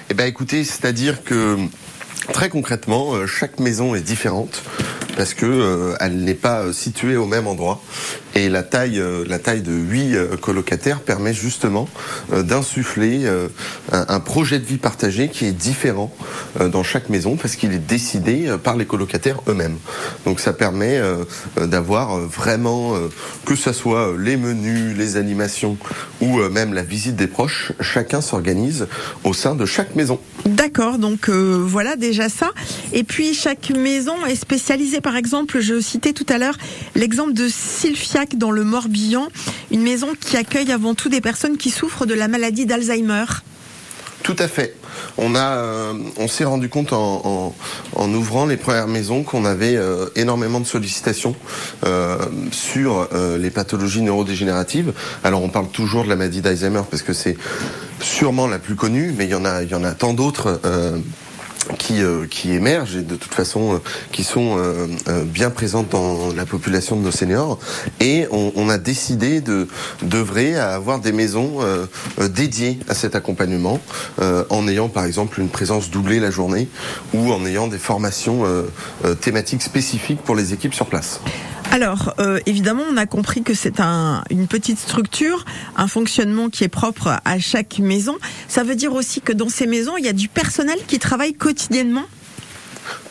Eh 0.10 0.14
ben 0.14 0.28
écoutez, 0.28 0.64
c'est-à-dire 0.64 1.24
que 1.24 1.58
très 2.34 2.50
concrètement, 2.50 3.14
euh, 3.14 3.28
chaque 3.28 3.60
maison 3.60 3.96
est 3.96 4.02
différente 4.02 4.64
parce 5.16 5.34
que 5.34 5.46
euh, 5.46 5.96
elle 6.00 6.18
n'est 6.24 6.34
pas 6.34 6.62
euh, 6.62 6.74
située 6.74 7.18
au 7.18 7.26
même 7.26 7.48
endroit 7.48 7.82
et 8.34 8.50
la 8.50 8.64
taille 8.64 9.00
euh, 9.00 9.26
de 9.26 9.72
huit 9.72 10.16
euh, 10.16 10.38
colocataires 10.38 11.02
permet 11.02 11.34
justement 11.34 11.88
d'insuffler 12.32 13.28
un, 13.92 14.20
projet 14.20 14.60
de 14.60 14.66
vie 14.66 14.78
partagé 14.78 15.30
qui 15.30 15.46
est 15.46 15.52
différent 15.52 16.14
dans 16.60 16.84
chaque 16.84 17.10
maison 17.10 17.36
parce 17.36 17.56
qu'il 17.56 17.74
est 17.74 17.80
décidé 17.80 18.56
par 18.64 18.78
les 18.78 18.86
colocataires 18.86 19.42
eux-mêmes. 19.48 19.78
Donc 20.26 20.40
ça 20.40 20.54
permet 20.54 21.02
d'avoir 21.58 22.18
vraiment 22.20 22.96
que 23.46 23.56
ce 23.56 23.74
soit 23.74 24.14
les 24.18 24.38
menus, 24.38 24.96
les 24.98 25.18
animations 25.18 25.78
ou 26.22 26.38
même 26.50 26.74
la 26.74 26.84
visite 26.84 27.16
des 27.16 27.28
proches, 27.28 27.74
chacun 27.82 28.22
s'organise 28.22 28.88
au 29.24 29.34
sein 29.34 29.56
de 29.56 29.66
chaque 29.66 29.96
maison. 29.96 30.20
D'accord, 30.46 30.98
donc 30.98 31.30
voilà 31.30 31.96
ça. 32.30 32.52
Et 32.94 33.04
puis 33.04 33.34
chaque 33.34 33.70
maison 33.70 34.26
est 34.26 34.36
spécialisée. 34.36 35.02
Par 35.02 35.16
exemple, 35.16 35.60
je 35.60 35.80
citais 35.80 36.14
tout 36.14 36.26
à 36.30 36.38
l'heure 36.38 36.58
l'exemple 36.96 37.34
de 37.34 37.48
Sylphiac 37.48 38.38
dans 38.38 38.52
le 38.52 38.64
Morbihan, 38.64 39.28
une 39.72 39.82
maison 39.82 40.10
qui 40.20 40.38
accueille 40.38 40.72
avant 40.72 40.96
tout 40.96 41.10
des 41.10 41.22
personnes 41.22 41.58
qui 41.58 41.70
souffrent 41.70 42.06
de 42.06 42.14
la 42.14 42.28
maladie 42.28 42.66
d'Alzheimer. 42.66 43.26
Tout 44.24 44.36
à 44.38 44.48
fait. 44.48 44.76
On 45.18 45.36
a, 45.36 45.56
euh, 45.58 45.94
on 46.18 46.28
s'est 46.28 46.44
rendu 46.44 46.70
compte 46.70 46.94
en, 46.94 47.54
ouvrant 47.96 48.46
les 48.46 48.58
premières 48.58 48.88
maisons 48.88 49.24
qu'on 49.24 49.46
avait 49.46 49.76
euh, 49.76 50.08
énormément 50.16 50.60
de 50.60 50.66
sollicitations 50.66 51.36
euh, 51.86 52.18
sur 52.52 53.08
les 53.40 53.50
pathologies 53.50 54.02
neurodégénératives. 54.02 54.94
Alors 55.24 55.44
on 55.44 55.50
parle 55.50 55.70
toujours 55.70 56.04
de 56.04 56.10
la 56.10 56.16
maladie 56.16 56.42
d'Alzheimer 56.42 56.82
parce 56.90 57.04
que 57.04 57.14
c'est 57.14 57.38
sûrement 58.00 58.48
la 58.48 58.60
plus 58.60 58.76
connue, 58.76 59.14
mais 59.18 59.26
il 59.26 59.32
y 59.32 59.36
en 59.36 59.46
a, 59.46 59.64
il 59.64 59.70
y 59.70 59.76
en 59.76 59.84
a 59.84 59.92
tant 59.92 60.14
d'autres. 60.14 60.60
Qui, 61.78 62.02
euh, 62.02 62.26
qui 62.28 62.52
émergent 62.54 62.96
et 62.96 63.02
de 63.02 63.16
toute 63.16 63.34
façon 63.34 63.76
euh, 63.76 63.78
qui 64.12 64.24
sont 64.24 64.58
euh, 64.58 64.88
euh, 65.08 65.24
bien 65.24 65.50
présentes 65.50 65.90
dans 65.90 66.34
la 66.34 66.46
population 66.46 66.96
de 66.96 67.02
nos 67.02 67.12
seniors 67.12 67.60
et 68.00 68.28
on, 68.32 68.52
on 68.56 68.70
a 68.70 68.78
décidé 68.78 69.42
de 69.42 69.68
d'œuvrer 70.02 70.56
à 70.58 70.74
avoir 70.74 71.00
des 71.00 71.12
maisons 71.12 71.58
euh, 71.62 71.86
euh, 72.20 72.28
dédiées 72.28 72.80
à 72.88 72.94
cet 72.94 73.16
accompagnement 73.16 73.80
en 74.50 74.68
ayant 74.68 74.90
par 74.90 75.06
exemple 75.06 75.40
une 75.40 75.50
présence 75.50 75.90
doublée 75.90 76.20
la 76.20 76.32
journée 76.32 76.68
ou 77.14 77.32
en 77.32 77.46
ayant 77.46 77.68
des 77.68 77.78
formations 77.78 78.44
thématiques 79.20 79.62
spécifiques 79.62 80.22
pour 80.22 80.36
les 80.36 80.54
équipes 80.54 80.74
sur 80.74 80.86
place. 80.86 81.20
Alors, 81.72 82.14
euh, 82.20 82.40
évidemment, 82.46 82.84
on 82.92 82.98
a 82.98 83.06
compris 83.06 83.44
que 83.44 83.54
c'est 83.54 83.80
une 84.30 84.48
petite 84.48 84.78
structure, 84.78 85.46
un 85.78 85.88
fonctionnement 85.88 86.50
qui 86.50 86.66
est 86.66 86.70
propre 86.70 87.22
à 87.24 87.40
chaque 87.40 87.80
maison. 87.80 88.18
Ça 88.50 88.64
veut 88.64 88.76
dire 88.76 88.94
aussi 88.94 89.22
que 89.22 89.32
dans 89.32 89.48
ces 89.48 89.68
maisons, 89.68 89.96
il 89.98 90.04
y 90.04 90.10
a 90.10 90.14
du 90.14 90.28
personnel 90.28 90.78
qui 90.86 91.00
travaille 91.00 91.34
quotidiennement? 91.34 92.04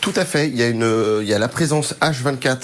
Tout 0.02 0.12
à 0.14 0.26
fait. 0.26 0.48
Il 0.48 0.56
y 0.56 0.62
a, 0.62 0.66
euh, 0.66 1.38
la 1.38 1.48
présence 1.48 1.94
H24, 2.02 2.58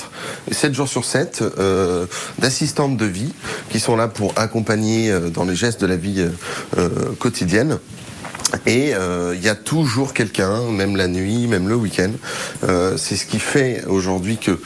7 0.53 0.75
jours 0.75 0.89
sur 0.89 1.07
7, 1.07 1.43
euh, 1.59 2.05
d'assistantes 2.39 2.99
de 2.99 3.07
vie 3.07 3.33
qui 3.71 3.81
sont 3.81 3.97
là 3.97 4.07
pour 4.07 4.35
accompagner 4.37 5.11
dans 5.33 5.45
les 5.45 5.57
gestes 5.57 5.81
de 5.81 5.87
la 5.87 5.97
vie 5.97 6.27
quotidienne. 7.19 7.79
Et 8.67 8.91
il 8.91 9.43
y 9.43 9.49
a 9.49 9.55
toujours 9.55 10.13
quelqu'un, 10.13 10.71
même 10.71 10.97
la 10.97 11.09
nuit, 11.09 11.47
même 11.47 11.69
le 11.69 11.75
week-end. 11.75 12.11
C'est 12.97 13.17
ce 13.17 13.25
qui 13.27 13.39
fait 13.39 13.85
aujourd'hui 13.87 14.37
que 14.37 14.59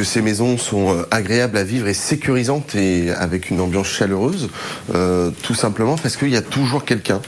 que 0.00 0.06
ces 0.06 0.22
maisons 0.22 0.56
sont 0.56 0.96
euh, 0.96 1.02
agréables 1.10 1.58
à 1.58 1.62
vivre 1.62 1.86
et 1.86 1.92
sécurisantes 1.92 2.74
et 2.74 3.10
avec 3.10 3.50
une 3.50 3.60
ambiance 3.60 3.88
chaleureuse, 3.88 4.48
euh, 4.94 5.30
tout 5.42 5.52
simplement 5.52 5.98
parce 5.98 6.16
qu'il 6.16 6.30
y 6.30 6.38
a 6.38 6.42
toujours 6.42 6.86
quelqu'un 6.86 7.20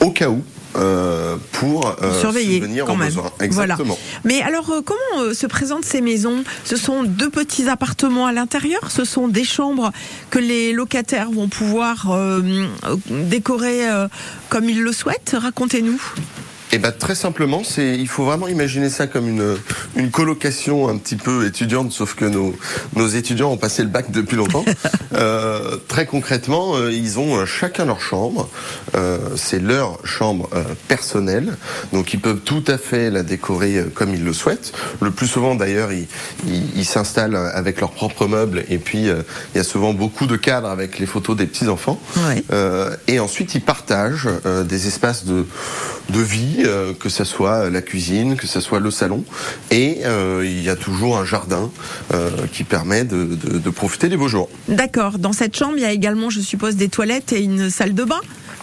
au 0.00 0.10
cas 0.10 0.28
où. 0.28 0.42
Euh, 0.74 1.36
pour 1.52 1.96
surveiller 2.20 2.60
quand 2.84 2.96
même. 2.96 3.10
Mais 4.24 4.42
alors, 4.42 4.70
comment 4.84 5.32
se 5.32 5.46
présentent 5.46 5.86
ces 5.86 6.02
maisons? 6.02 6.44
Ce 6.64 6.76
sont 6.76 7.02
deux 7.02 7.30
petits 7.30 7.70
appartements 7.70 8.26
à 8.26 8.32
l'intérieur? 8.32 8.90
Ce 8.90 9.06
sont 9.06 9.26
des 9.26 9.44
chambres 9.44 9.90
que 10.28 10.38
les 10.38 10.74
locataires 10.74 11.30
vont 11.30 11.48
pouvoir 11.48 12.14
décorer 13.08 13.88
comme 14.50 14.68
ils 14.68 14.82
le 14.82 14.92
souhaitent? 14.92 15.34
Racontez-nous 15.40 16.02
eh 16.72 16.78
ben, 16.78 16.92
très 16.92 17.14
simplement, 17.14 17.62
c'est 17.64 17.96
il 17.96 18.08
faut 18.08 18.24
vraiment 18.24 18.48
imaginer 18.48 18.90
ça 18.90 19.06
comme 19.06 19.28
une 19.28 19.56
une 19.94 20.10
colocation 20.10 20.88
un 20.88 20.96
petit 20.96 21.16
peu 21.16 21.46
étudiante, 21.46 21.92
sauf 21.92 22.14
que 22.14 22.24
nos 22.24 22.54
nos 22.94 23.08
étudiants 23.08 23.50
ont 23.50 23.56
passé 23.56 23.82
le 23.82 23.88
bac 23.88 24.10
depuis 24.10 24.36
longtemps. 24.36 24.64
euh, 25.14 25.76
très 25.88 26.06
concrètement, 26.06 26.76
euh, 26.76 26.92
ils 26.92 27.18
ont 27.18 27.44
chacun 27.46 27.84
leur 27.84 28.00
chambre. 28.00 28.48
Euh, 28.94 29.18
c'est 29.36 29.58
leur 29.58 30.04
chambre 30.06 30.48
euh, 30.54 30.62
personnelle, 30.88 31.56
donc 31.92 32.14
ils 32.14 32.20
peuvent 32.20 32.40
tout 32.40 32.64
à 32.66 32.78
fait 32.78 33.10
la 33.10 33.22
décorer 33.22 33.76
euh, 33.76 33.84
comme 33.94 34.14
ils 34.14 34.24
le 34.24 34.32
souhaitent. 34.32 34.72
Le 35.00 35.10
plus 35.10 35.26
souvent, 35.26 35.54
d'ailleurs, 35.54 35.90
ils 35.92 36.84
s'installent 36.84 37.36
avec 37.36 37.80
leurs 37.80 37.90
propres 37.90 38.26
meubles 38.26 38.64
et 38.68 38.78
puis 38.78 39.06
il 39.06 39.56
y 39.56 39.58
a 39.58 39.64
souvent 39.64 39.92
beaucoup 39.92 40.26
de 40.26 40.36
cadres 40.36 40.68
avec 40.68 40.98
les 40.98 41.06
photos 41.06 41.36
des 41.36 41.46
petits 41.46 41.68
enfants. 41.68 42.00
Ouais. 42.16 42.42
et 43.06 43.20
ensuite, 43.20 43.54
ils 43.54 43.60
partagent 43.60 44.28
des 44.64 44.86
espaces 44.86 45.24
de 45.24 45.46
de 46.10 46.20
vie 46.20 46.55
euh, 46.64 46.92
que 46.98 47.08
ça 47.08 47.24
soit 47.24 47.70
la 47.70 47.82
cuisine, 47.82 48.36
que 48.36 48.46
ça 48.46 48.60
soit 48.60 48.80
le 48.80 48.90
salon. 48.90 49.24
Et 49.70 50.00
euh, 50.04 50.42
il 50.44 50.62
y 50.62 50.68
a 50.68 50.76
toujours 50.76 51.18
un 51.18 51.24
jardin 51.24 51.70
euh, 52.14 52.30
qui 52.52 52.64
permet 52.64 53.04
de, 53.04 53.70
profiter 53.70 54.08
des 54.08 54.16
beaux 54.16 54.28
jours. 54.28 54.48
D'accord. 54.68 55.18
Dans 55.18 55.32
cette 55.32 55.56
chambre, 55.56 55.74
il 55.76 55.82
y 55.82 55.86
a 55.86 55.92
également, 55.92 56.30
je 56.30 56.40
suppose, 56.40 56.76
des 56.76 56.88
toilettes 56.88 57.32
et 57.32 57.42
une 57.42 57.70
salle 57.70 57.94
de 57.94 58.04
bain 58.04 58.20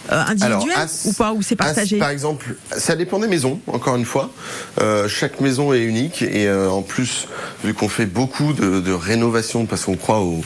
individuel 0.10 0.76
ou 1.06 1.14
pas 1.14 1.32
ou 1.32 1.42
c'est 1.42 1.56
partagé? 1.56 1.98
Par 1.98 2.10
exemple, 2.10 2.56
ça 2.76 2.96
dépend 2.98 3.20
des 3.20 3.28
maisons. 3.30 3.62
Encore 3.68 3.96
une 3.96 4.06
fois, 4.06 4.32
chaque 5.08 5.40
maison 5.40 5.74
est 5.74 5.82
unique 5.82 6.22
et 6.22 6.52
en 6.52 6.82
plus 6.82 7.28
vu 7.64 7.74
qu'on 7.74 7.88
fait 7.88 8.06
beaucoup 8.06 8.52
de, 8.52 8.82
de 8.82 8.92
rénovations 8.92 9.66
parce 9.66 9.86
qu'on 9.86 9.96
croit 9.96 10.20
au, 10.20 10.42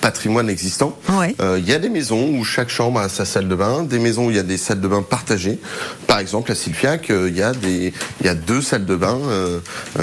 patrimoine 0.00 0.48
existant. 0.48 0.96
Euh, 1.40 1.58
il 1.58 1.68
y 1.68 1.72
a 1.72 1.78
des 1.78 1.88
maisons 1.88 2.28
où 2.30 2.44
chaque 2.44 2.70
chambre 2.70 3.00
a 3.00 3.08
sa 3.08 3.24
salle 3.24 3.48
de 3.48 3.54
bain, 3.54 3.82
des 3.82 3.98
maisons 3.98 4.26
où 4.26 4.30
il 4.30 4.36
y 4.36 4.40
a 4.40 4.44
des 4.44 4.56
salles 4.56 4.80
de 4.80 4.88
bain 4.88 5.02
partagées. 5.02 5.58
Par 6.06 6.18
exemple, 6.18 6.50
à 6.50 6.54
Sylviac, 6.54 7.10
euh, 7.10 7.28
il 7.28 7.36
y, 7.36 8.28
a 8.28 8.34
deux 8.34 8.62
salles 8.62 8.86
de 8.86 8.96
bain 8.96 9.18
euh, 9.28 9.60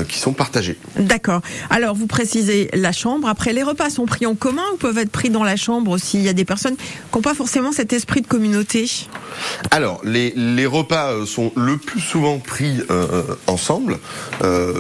qui 0.08 0.20
sont 0.20 0.34
partagées. 0.34 0.78
D'accord. 0.98 1.42
Alors, 1.70 1.96
vous 1.96 2.08
précisez 2.08 2.70
la 2.74 2.92
chambre. 2.92 3.28
Après, 3.28 3.54
les 3.54 3.64
repas 3.64 3.90
sont 3.90 4.06
pris 4.06 4.26
en 4.26 4.36
commun 4.36 4.64
ou 4.74 4.78
peuvent 4.78 4.98
être 4.98 5.12
pris 5.12 5.30
dans 5.30 5.44
la 5.44 5.56
chambre 5.56 5.98
s'il 5.98 6.22
y 6.22 6.30
a 6.30 6.34
des 6.34 6.46
personnes 6.46 6.76
qui 6.76 6.84
n'ont 7.16 7.22
pas 7.22 7.34
forcément 7.34 7.72
cet 7.72 7.94
esprit 7.94 8.22
de 8.22 8.28
communauté? 8.28 8.90
Alors, 9.72 10.02
les, 10.04 10.66
repas 10.68 11.26
sont 11.26 11.52
le 11.56 11.78
plus 11.78 12.02
souvent 12.02 12.40
pris 12.40 12.82
ensemble. 13.48 13.98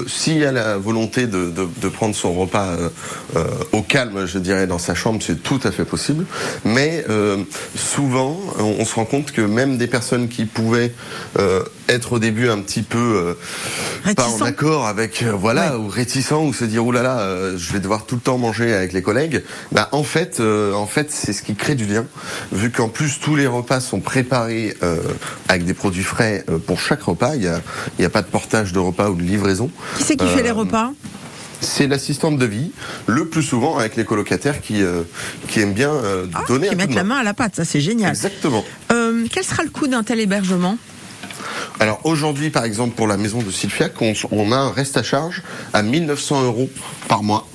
s'il 0.07 0.37
y 0.37 0.45
a 0.45 0.51
la 0.51 0.77
volonté 0.77 1.27
de 1.27 1.89
prendre 1.89 2.15
son 2.15 2.33
repas 2.33 2.75
au 3.71 3.81
calme, 3.81 4.25
je 4.25 4.39
dirais, 4.39 4.67
dans 4.67 4.79
sa 4.79 4.95
chambre, 4.95 5.06
c'est 5.21 5.41
tout 5.41 5.59
à 5.63 5.71
fait 5.71 5.85
possible. 5.85 6.25
Mais 6.65 7.05
euh, 7.09 7.43
souvent, 7.75 8.37
on, 8.59 8.85
se 8.85 8.95
rend 8.95 9.05
compte 9.05 9.31
que 9.31 9.41
même 9.41 9.77
des 9.77 9.87
personnes 9.87 10.27
qui 10.27 10.45
pouvaient 10.45 10.93
euh, 11.39 11.63
être 11.87 12.13
au 12.13 12.19
début 12.19 12.49
un 12.49 12.59
petit 12.59 12.81
peu 12.81 13.35
euh, 14.07 14.13
pas 14.13 14.27
en 14.27 14.41
accord 14.41 14.87
avec 14.87 15.23
voilà 15.23 15.77
ou 15.77 15.87
réticent 15.87 16.31
ou 16.31 16.53
se 16.53 16.65
dire 16.65 16.85
oulala, 16.85 17.15
là 17.15 17.57
je 17.57 17.73
vais 17.73 17.79
devoir 17.79 18.05
tout 18.05 18.15
le 18.15 18.21
temps 18.21 18.37
manger 18.37 18.73
avec 18.73 18.93
les 18.93 19.01
collègues, 19.01 19.43
bah 19.71 19.89
en 19.91 20.03
fait, 20.03 20.39
en 20.39 20.85
fait, 20.85 21.11
c'est 21.11 21.33
ce 21.33 21.41
qui 21.41 21.55
crée 21.55 21.75
du 21.75 21.85
lien, 21.85 22.05
vu 22.51 22.71
qu'en 22.71 22.89
plus 22.89 23.19
tous 23.19 23.35
les 23.35 23.47
repas 23.47 23.79
sont 23.79 23.99
préparés 23.99 24.75
avec 25.47 25.65
des 25.65 25.73
produits 25.73 26.03
frais 26.03 26.45
pour 26.65 26.79
chaque 26.79 27.03
repas. 27.03 27.35
Il 27.35 27.43
y 27.43 27.47
a, 27.47 27.61
il 27.97 28.01
y 28.01 28.05
a 28.05 28.09
pas 28.09 28.21
de 28.21 28.27
portage 28.27 28.73
de 28.73 28.79
repas 28.79 29.09
ou 29.09 29.15
de 29.15 29.23
livraison. 29.23 29.69
Qui 29.97 30.03
c'est 30.03 30.15
qui 30.15 30.27
fait 30.27 30.43
les 30.43 30.51
repas? 30.51 30.91
c'est 31.61 31.87
l'assistante 31.87 32.37
de 32.37 32.45
vie, 32.45 32.71
le 33.07 33.27
plus 33.27 33.43
souvent 33.43 33.77
avec 33.77 33.95
les 33.95 34.05
colocataires 34.05 34.61
qui, 34.61 34.81
euh, 34.81 35.03
aiment 35.55 35.73
bien 35.73 35.91
euh, 35.91 36.25
ah, 36.33 36.43
donner 36.47 36.69
qui 36.69 36.75
mettent 36.75 36.93
la 36.93 37.03
main 37.03 37.17
à 37.17 37.23
la 37.23 37.33
pâte, 37.33 37.55
ça 37.55 37.65
c'est 37.65 37.81
génial. 37.81 38.09
Exactement. 38.09 38.63
Euh, 38.91 39.25
quel 39.31 39.43
sera 39.43 39.63
le 39.63 39.69
coût 39.69 39.87
d'un 39.87 40.03
tel 40.03 40.19
hébergement? 40.19 40.77
Alors 41.79 42.01
aujourd'hui, 42.05 42.49
par 42.49 42.63
exemple, 42.63 42.95
pour 42.95 43.07
la 43.07 43.17
maison 43.17 43.41
de 43.41 43.51
Sylvia, 43.51 43.89
on, 44.31 44.51
a 44.51 44.55
un 44.55 44.71
reste 44.71 44.97
à 44.97 45.03
charge 45.03 45.43
à 45.73 45.83
1900 45.83 46.43
euros 46.43 46.69
par 47.07 47.21
mois, 47.23 47.47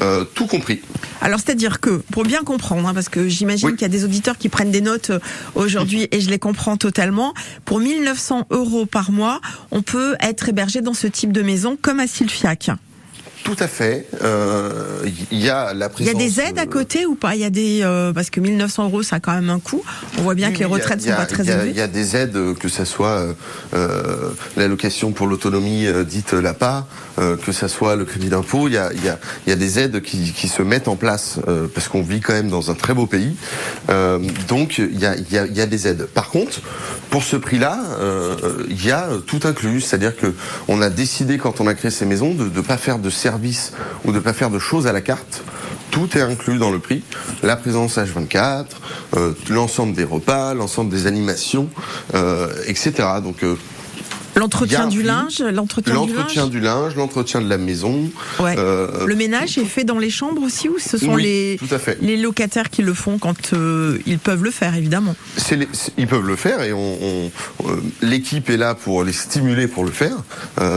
euh, 0.00 0.24
tout 0.24 0.46
compris. 0.46 0.80
Alors 1.20 1.40
c'est-à-dire 1.40 1.80
que, 1.80 2.02
pour 2.12 2.24
bien 2.24 2.42
comprendre, 2.42 2.88
hein, 2.88 2.94
parce 2.94 3.08
que 3.08 3.28
j'imagine 3.28 3.70
qu'il 3.72 3.82
y 3.82 3.84
a 3.84 3.88
des 3.88 4.04
auditeurs 4.04 4.38
qui 4.38 4.48
prennent 4.48 4.70
des 4.70 4.80
notes 4.80 5.10
aujourd'hui 5.54 6.08
et 6.10 6.20
je 6.20 6.30
les 6.30 6.38
comprends 6.38 6.76
totalement, 6.76 7.34
pour 7.64 7.80
1900 7.80 8.46
euros 8.50 8.86
par 8.86 9.10
mois, 9.10 9.40
on 9.70 9.82
peut 9.82 10.14
être 10.20 10.48
hébergé 10.48 10.80
dans 10.80 10.94
ce 10.94 11.06
type 11.06 11.32
de 11.32 11.42
maison 11.42 11.76
comme 11.80 12.00
à 12.00 12.06
Sylfiac. 12.06 12.70
Tout 13.44 13.56
à 13.58 13.68
fait. 13.68 14.06
Euh, 14.22 15.06
il 15.30 15.38
y 15.38 15.50
a 15.50 15.74
la. 15.74 15.90
Il 15.98 16.06
y 16.06 16.08
a 16.08 16.14
des 16.14 16.40
aides 16.40 16.58
à 16.58 16.62
euh, 16.62 16.66
côté 16.66 17.04
ou 17.04 17.14
pas? 17.14 17.34
Il 17.34 17.42
y 17.42 17.44
a 17.44 17.50
des 17.50 17.82
euh, 17.82 18.10
parce 18.14 18.30
que 18.30 18.40
1900 18.40 18.84
euros, 18.84 19.02
ça 19.02 19.16
a 19.16 19.20
quand 19.20 19.34
même 19.34 19.50
un 19.50 19.60
coût. 19.60 19.82
On 20.18 20.22
voit 20.22 20.34
bien 20.34 20.50
que 20.50 20.58
les 20.58 20.64
retraites 20.64 21.04
ne 21.04 21.10
sont 21.10 21.16
pas 21.16 21.26
très 21.26 21.46
élevées. 21.50 21.68
Il 21.68 21.76
y 21.76 21.82
a 21.82 21.86
des 21.86 22.16
aides, 22.16 22.36
euh, 22.36 22.54
que 22.54 22.68
ce 22.68 22.86
soit 22.86 23.34
euh, 23.74 24.30
l'allocation 24.56 25.12
pour 25.12 25.26
l'autonomie 25.26 25.86
dite 26.06 26.32
l'APA, 26.32 26.86
que 27.16 27.52
ce 27.52 27.68
soit 27.68 27.96
le 27.96 28.06
crédit 28.06 28.30
d'impôt. 28.30 28.66
Il 28.68 28.74
y 28.74 28.78
a, 28.78 28.92
y, 28.94 29.08
a, 29.08 29.18
y 29.46 29.52
a, 29.52 29.56
des 29.56 29.78
aides 29.78 30.00
qui, 30.00 30.32
qui 30.32 30.48
se 30.48 30.62
mettent 30.62 30.88
en 30.88 30.96
place 30.96 31.38
parce 31.74 31.88
qu'on 31.88 32.02
vit 32.02 32.20
quand 32.20 32.32
même 32.32 32.48
dans 32.48 32.70
un 32.70 32.74
très 32.74 32.94
beau 32.94 33.06
pays. 33.06 33.36
donc 34.48 34.78
il 34.78 34.98
y 34.98 35.06
a, 35.06 35.16
y 35.16 35.60
a, 35.60 35.66
des 35.66 35.86
aides. 35.86 36.06
Par 36.06 36.30
contre, 36.30 36.60
pour 37.10 37.22
ce 37.22 37.36
prix-là, 37.36 37.78
il 38.70 38.84
y 38.84 38.90
a 38.90 39.08
tout 39.26 39.40
inclus. 39.44 39.82
C'est-à-dire 39.82 40.16
que 40.16 40.34
on 40.66 40.80
a 40.80 40.88
décidé 40.88 41.36
quand 41.36 41.60
on 41.60 41.66
a 41.66 41.74
créé 41.74 41.90
ces 41.90 42.06
maisons 42.06 42.34
de 42.34 42.44
ne 42.44 42.60
pas 42.62 42.78
faire 42.78 42.98
de 42.98 43.10
service 43.10 43.33
ou 44.04 44.10
de 44.10 44.16
ne 44.16 44.20
pas 44.20 44.32
faire 44.32 44.50
de 44.50 44.58
choses 44.58 44.86
à 44.86 44.92
la 44.92 45.00
carte, 45.00 45.42
tout 45.90 46.16
est 46.16 46.22
inclus 46.22 46.58
dans 46.58 46.70
le 46.70 46.78
prix. 46.78 47.02
La 47.42 47.56
présence 47.56 47.98
H24, 47.98 48.64
euh, 49.16 49.32
l'ensemble 49.48 49.94
des 49.94 50.04
repas, 50.04 50.54
l'ensemble 50.54 50.90
des 50.90 51.06
animations, 51.06 51.68
euh, 52.14 52.52
etc. 52.66 53.04
L'entretien 54.36 54.88
du 54.88 55.02
linge, 55.02 55.40
l'entretien 55.40 56.46
du 56.48 56.60
linge, 56.60 56.96
l'entretien 56.96 57.40
de 57.40 57.48
la 57.48 57.58
maison. 57.58 58.10
Ouais. 58.40 58.56
Euh, 58.58 59.06
le 59.06 59.14
ménage 59.14 59.58
est 59.58 59.64
fait 59.64 59.84
dans 59.84 59.98
les 59.98 60.10
chambres 60.10 60.42
aussi 60.42 60.68
ou 60.68 60.78
ce 60.78 60.98
sont 60.98 61.16
les 61.16 61.58
locataires 62.16 62.70
qui 62.70 62.82
le 62.82 62.94
font 62.94 63.18
quand 63.18 63.52
euh, 63.52 63.98
ils 64.06 64.18
peuvent 64.18 64.42
le 64.42 64.50
faire 64.50 64.74
évidemment. 64.74 65.14
Ils 65.96 66.06
peuvent 66.06 66.26
le 66.26 66.36
faire 66.36 66.62
et 66.62 66.72
euh, 66.72 67.28
l'équipe 68.02 68.50
est 68.50 68.56
là 68.56 68.74
pour 68.74 69.04
les 69.04 69.12
stimuler 69.12 69.68
pour 69.68 69.84
le 69.84 69.90
faire, 69.90 70.16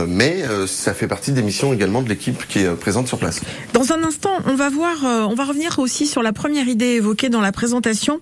mais 0.06 0.44
ça 0.66 0.94
fait 0.94 1.08
partie 1.08 1.32
des 1.32 1.42
missions 1.42 1.72
également 1.72 2.02
de 2.02 2.08
l'équipe 2.08 2.46
qui 2.48 2.60
est 2.60 2.70
présente 2.76 3.08
sur 3.08 3.18
place. 3.18 3.40
Dans 3.72 3.92
un 3.92 4.02
instant, 4.04 4.32
on 4.46 4.54
va 4.54 4.70
voir, 4.70 4.96
on 5.02 5.34
va 5.34 5.44
revenir 5.44 5.78
aussi 5.78 6.06
sur 6.06 6.22
la 6.22 6.32
première 6.32 6.68
idée 6.68 6.86
évoquée 6.86 7.28
dans 7.28 7.40
la 7.40 7.52
présentation, 7.52 8.20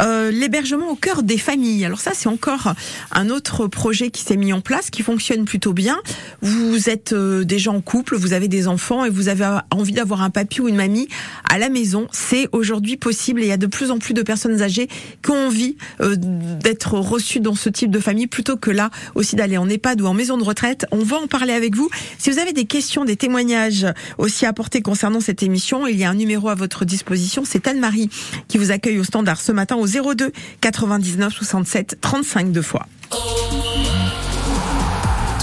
l'hébergement 0.00 0.90
au 0.90 0.96
cœur 0.96 1.22
des 1.22 1.38
familles. 1.38 1.84
Alors 1.84 2.00
ça, 2.00 2.12
c'est 2.14 2.28
encore 2.28 2.74
un 3.12 3.30
autre 3.30 3.66
projet 3.66 4.10
qui 4.10 4.22
s'est 4.22 4.36
mis 4.36 4.52
en 4.52 4.60
place 4.60 4.73
place 4.74 4.90
qui 4.90 5.04
fonctionne 5.04 5.44
plutôt 5.44 5.72
bien. 5.72 6.00
Vous 6.42 6.90
êtes 6.90 7.12
euh, 7.12 7.44
déjà 7.44 7.70
en 7.70 7.80
couple, 7.80 8.16
vous 8.16 8.32
avez 8.32 8.48
des 8.48 8.66
enfants 8.66 9.04
et 9.04 9.10
vous 9.10 9.28
avez 9.28 9.48
envie 9.70 9.92
d'avoir 9.92 10.20
un 10.22 10.30
papy 10.30 10.60
ou 10.60 10.66
une 10.66 10.74
mamie 10.74 11.06
à 11.48 11.58
la 11.58 11.68
maison. 11.68 12.08
C'est 12.10 12.48
aujourd'hui 12.50 12.96
possible 12.96 13.40
et 13.40 13.44
il 13.44 13.48
y 13.48 13.52
a 13.52 13.56
de 13.56 13.68
plus 13.68 13.92
en 13.92 14.00
plus 14.00 14.14
de 14.14 14.22
personnes 14.22 14.62
âgées 14.62 14.88
qui 15.22 15.30
ont 15.30 15.46
envie 15.46 15.76
euh, 16.00 16.16
d'être 16.18 16.94
reçues 16.94 17.38
dans 17.38 17.54
ce 17.54 17.68
type 17.68 17.92
de 17.92 18.00
famille 18.00 18.26
plutôt 18.26 18.56
que 18.56 18.72
là 18.72 18.90
aussi 19.14 19.36
d'aller 19.36 19.58
en 19.58 19.68
EHPAD 19.68 20.00
ou 20.00 20.06
en 20.06 20.14
maison 20.14 20.38
de 20.38 20.42
retraite. 20.42 20.86
On 20.90 21.04
va 21.04 21.18
en 21.18 21.28
parler 21.28 21.52
avec 21.52 21.76
vous. 21.76 21.88
Si 22.18 22.32
vous 22.32 22.40
avez 22.40 22.52
des 22.52 22.64
questions, 22.64 23.04
des 23.04 23.16
témoignages 23.16 23.86
aussi 24.18 24.44
à 24.44 24.48
apporter 24.48 24.82
concernant 24.82 25.20
cette 25.20 25.44
émission, 25.44 25.86
il 25.86 25.96
y 25.96 26.02
a 26.02 26.10
un 26.10 26.14
numéro 26.14 26.48
à 26.48 26.56
votre 26.56 26.84
disposition. 26.84 27.44
C'est 27.46 27.68
Anne-Marie 27.68 28.10
qui 28.48 28.58
vous 28.58 28.72
accueille 28.72 28.98
au 28.98 29.04
standard 29.04 29.40
ce 29.40 29.52
matin 29.52 29.76
au 29.76 29.86
02 29.86 30.32
99 30.60 31.32
67 31.32 31.98
35 32.00 32.50
deux 32.50 32.60
fois 32.60 32.88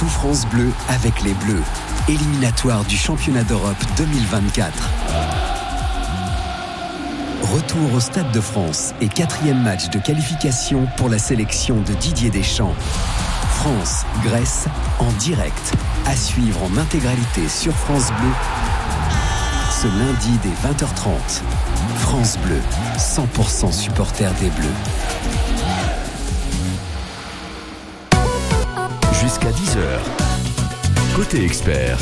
tout 0.02 0.08
France 0.08 0.48
Bleu 0.48 0.72
avec 0.90 1.22
les 1.22 1.36
Bleus. 1.36 1.62
Éliminatoire 2.10 2.84
du 2.86 2.98
championnat 2.98 3.44
d'Europe 3.44 3.78
2024. 3.98 4.74
Retour 7.44 7.94
au 7.94 8.00
Stade 8.00 8.32
de 8.32 8.42
France 8.42 8.96
et 9.00 9.08
quatrième 9.08 9.62
match 9.62 9.92
de 9.92 10.00
qualification 10.00 10.88
pour 10.98 11.08
la 11.08 11.20
sélection 11.20 11.76
de 11.82 11.94
Didier 11.94 12.32
Deschamps. 12.32 12.74
France, 13.60 14.08
Grèce, 14.24 14.66
en 14.98 15.12
direct. 15.20 15.74
À 16.08 16.16
suivre 16.16 16.64
en 16.64 16.76
intégralité 16.78 17.48
sur 17.48 17.74
France 17.74 18.08
Bleu 18.08 18.32
ce 19.70 19.88
lundi 19.88 20.38
dès 20.44 20.68
20h30. 20.68 21.14
France 22.00 22.38
Bleu, 22.40 22.60
100% 22.98 23.72
supporter 23.72 24.32
des 24.40 24.50
Bleus. 24.50 25.81
Jusqu'à 29.32 29.52
10h. 29.52 31.16
Côté 31.16 31.46
expert. 31.46 31.98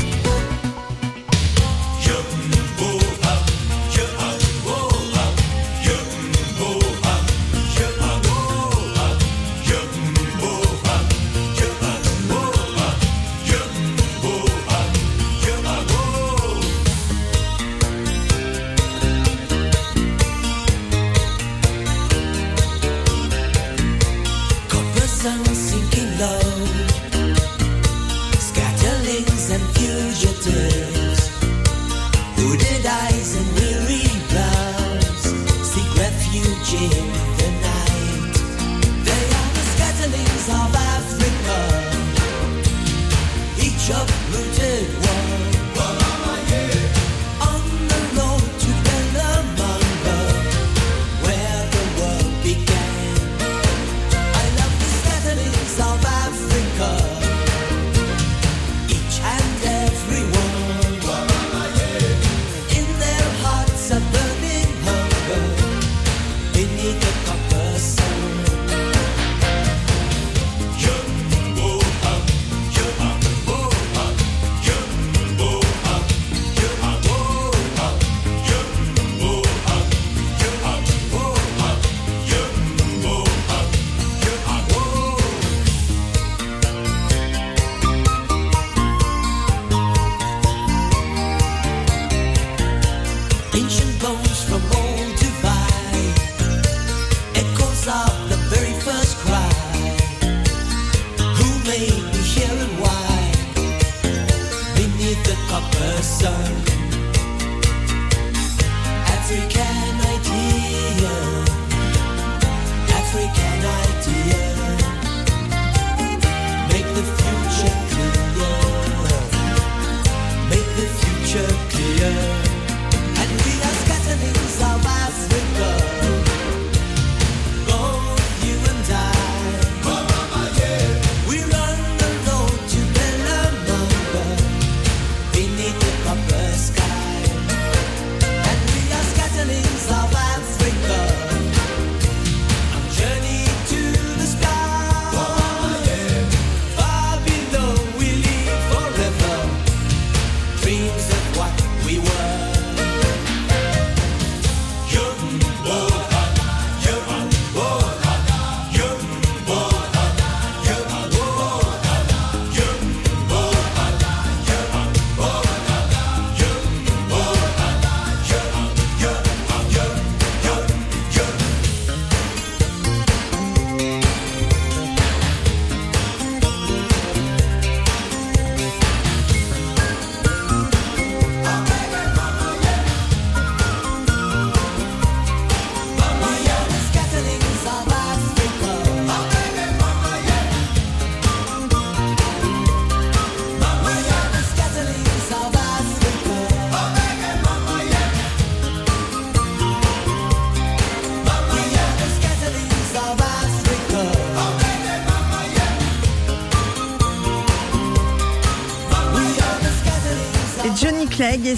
Et 211.22 211.54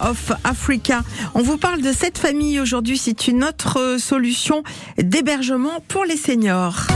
of 0.00 0.32
Africa. 0.42 1.04
On 1.34 1.42
vous 1.42 1.56
parle 1.56 1.82
de 1.82 1.92
cette 1.92 2.18
famille 2.18 2.58
aujourd'hui. 2.58 2.98
C'est 2.98 3.28
une 3.28 3.44
autre 3.44 3.78
euh, 3.78 3.98
solution 3.98 4.64
d'hébergement 4.98 5.78
pour 5.86 6.04
les 6.04 6.16
seniors. 6.16 6.88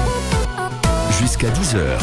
Jusqu'à 1.20 1.48
10h. 1.48 2.00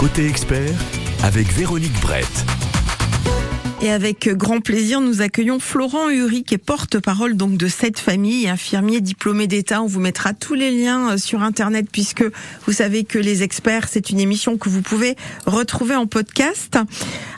Côté 0.00 0.26
expert 0.26 0.74
avec 1.22 1.46
Véronique 1.52 2.00
Brett. 2.00 2.57
Et 3.80 3.92
avec 3.92 4.28
grand 4.30 4.60
plaisir, 4.60 5.00
nous 5.00 5.22
accueillons 5.22 5.60
Florent 5.60 6.10
Uri, 6.10 6.42
qui 6.42 6.54
est 6.54 6.58
porte-parole 6.58 7.36
donc 7.36 7.56
de 7.56 7.68
cette 7.68 8.00
famille, 8.00 8.48
infirmier 8.48 9.00
diplômé 9.00 9.46
d'État. 9.46 9.82
On 9.82 9.86
vous 9.86 10.00
mettra 10.00 10.34
tous 10.34 10.54
les 10.54 10.72
liens 10.72 11.12
euh, 11.12 11.16
sur 11.16 11.42
Internet 11.42 11.86
puisque 11.92 12.24
vous 12.66 12.72
savez 12.72 13.04
que 13.04 13.20
les 13.20 13.44
experts, 13.44 13.86
c'est 13.88 14.10
une 14.10 14.18
émission 14.18 14.58
que 14.58 14.68
vous 14.68 14.82
pouvez 14.82 15.14
retrouver 15.46 15.94
en 15.94 16.08
podcast. 16.08 16.76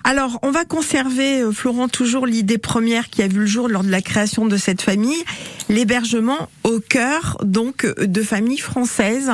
Alors, 0.03 0.39
on 0.41 0.51
va 0.51 0.65
conserver, 0.65 1.43
euh, 1.43 1.53
Florent, 1.53 1.89
toujours 1.89 2.27
l'idée 2.27 2.57
première 2.57 3.11
qui 3.11 3.23
a 3.23 3.29
vu 3.29 3.41
le 3.41 3.47
jour 3.47 3.69
lors 3.69 3.85
de 3.85 3.91
la 3.91 4.01
création 4.01 4.47
de 4.47 4.57
cette 4.57 4.81
famille, 4.81 5.23
l'hébergement 5.69 6.49
au 6.65 6.81
cœur 6.81 7.37
donc 7.45 7.87
de 7.99 8.23
familles 8.23 8.59
françaises. 8.59 9.33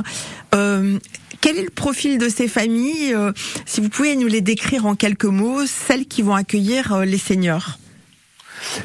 Euh, 0.57 0.99
quel 1.41 1.59
est 1.59 1.65
le 1.65 1.71
profil 1.71 2.19
de 2.19 2.29
ces 2.29 2.49
familles? 2.49 3.15
Euh, 3.15 3.33
Si 3.67 3.81
vous 3.81 3.89
pouvez 3.89 4.17
nous 4.17 4.27
les 4.27 4.41
décrire 4.41 4.87
en 4.87 4.97
quelques 4.97 5.27
mots, 5.27 5.65
celles 5.67 6.07
qui 6.07 6.23
vont 6.23 6.35
accueillir 6.35 6.96
euh, 6.97 7.05
les 7.05 7.19
seniors. 7.19 7.79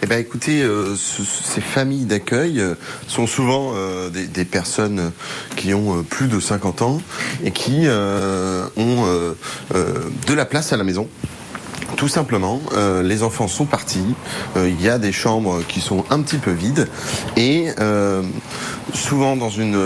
Eh 0.04 0.06
ben, 0.06 0.20
écoutez, 0.20 0.62
euh, 0.62 0.96
ce- 0.96 1.24
ces 1.24 1.62
familles 1.62 2.06
d'accueil 2.06 2.60
euh, 2.60 2.76
sont 3.08 3.26
souvent 3.26 3.74
des, 4.10 4.46
personnes 4.46 5.12
qui 5.56 5.74
ont 5.74 6.04
plus 6.04 6.28
de 6.28 6.40
50 6.40 6.82
ans 6.82 7.02
et 7.44 7.52
qui 7.52 7.88
ont 7.88 9.36
de 9.74 10.34
la 10.34 10.46
place 10.46 10.74
à 10.74 10.78
la 10.78 10.84
maison. 10.84 11.08
Tout 11.96 12.08
simplement, 12.08 12.62
les 13.04 13.24
enfants 13.24 13.48
sont 13.48 13.66
partis. 13.66 14.16
Il 14.56 14.82
y 14.82 14.90
a 14.90 14.98
des 14.98 15.12
chambres 15.12 15.62
qui 15.68 15.82
sont 15.82 16.04
un 16.10 16.22
petit 16.22 16.38
peu 16.38 16.52
vides 16.52 16.88
et 17.38 17.68
souvent 18.94 19.36
dans 19.36 19.50
une 19.50 19.78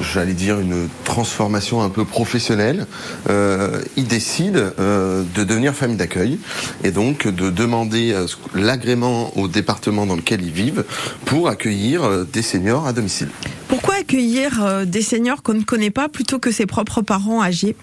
j'allais 0.00 0.34
dire 0.34 0.60
une 0.60 0.88
transformation 1.04 1.82
un 1.82 1.90
peu 1.90 2.04
professionnelle, 2.04 2.86
euh, 3.28 3.82
ils 3.96 4.06
décident 4.06 4.60
euh, 4.78 5.22
de 5.34 5.44
devenir 5.44 5.74
famille 5.74 5.96
d'accueil 5.96 6.38
et 6.84 6.90
donc 6.90 7.26
de 7.26 7.50
demander 7.50 8.12
euh, 8.12 8.26
l'agrément 8.54 9.36
au 9.36 9.48
département 9.48 10.06
dans 10.06 10.16
lequel 10.16 10.42
ils 10.42 10.52
vivent 10.52 10.84
pour 11.24 11.48
accueillir 11.48 12.04
euh, 12.04 12.24
des 12.24 12.42
seniors 12.42 12.86
à 12.86 12.92
domicile. 12.92 13.28
Pourquoi 13.68 13.96
accueillir 13.96 14.86
des 14.86 15.02
seniors 15.02 15.42
qu'on 15.42 15.54
ne 15.54 15.62
connaît 15.62 15.90
pas 15.90 16.08
plutôt 16.08 16.38
que 16.38 16.52
ses 16.52 16.66
propres 16.66 17.02
parents 17.02 17.42
âgés? 17.42 17.76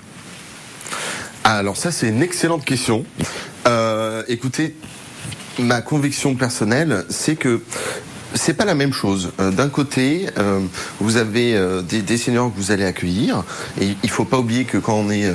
Alors 1.44 1.76
ça, 1.76 1.92
c'est 1.92 2.08
une 2.08 2.24
excellente 2.24 2.64
question. 2.64 3.06
Euh, 3.68 4.24
écoutez, 4.30 4.76
ma 5.60 5.82
conviction 5.82 6.36
personnelle, 6.36 7.06
c'est 7.10 7.36
que 7.36 7.62
c'est 8.36 8.54
pas 8.54 8.66
la 8.66 8.76
même 8.76 8.94
chose. 8.94 9.32
Euh, 9.40 9.52
D'un 9.52 9.70
côté, 9.70 10.28
euh, 10.38 10.60
vous 11.00 11.18
avez 11.18 11.56
euh, 11.56 11.82
des, 11.82 12.18
seniors 12.18 12.52
que 12.52 12.58
vous 12.58 12.72
allez 12.72 12.86
accueillir, 12.86 13.44
et 13.80 13.96
il 14.04 14.10
faut 14.10 14.26
pas 14.26 14.40
oublier 14.40 14.66
que 14.66 14.78
quand 14.78 14.96
on 14.96 15.10
est 15.10 15.32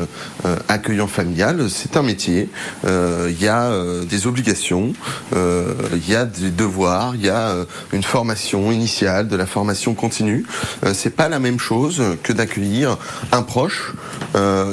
accueillant 0.69 1.07
familial, 1.07 1.69
c'est 1.69 1.97
un 1.97 2.03
métier. 2.03 2.49
Il 2.85 3.41
y 3.41 3.49
a 3.49 3.71
des 4.09 4.27
obligations, 4.27 4.93
il 5.33 6.09
y 6.09 6.15
a 6.15 6.25
des 6.25 6.51
devoirs, 6.51 7.15
il 7.15 7.27
y 7.27 7.29
a 7.29 7.55
une 7.93 8.03
formation 8.03 8.71
initiale, 8.71 9.29
de 9.29 9.37
la 9.37 9.47
formation 9.47 9.95
continue. 9.95 10.47
C'est 10.93 11.15
pas 11.15 11.29
la 11.29 11.39
même 11.39 11.59
chose 11.59 12.03
que 12.23 12.33
d'accueillir 12.33 12.97
un 13.33 13.43
proche 13.43 13.93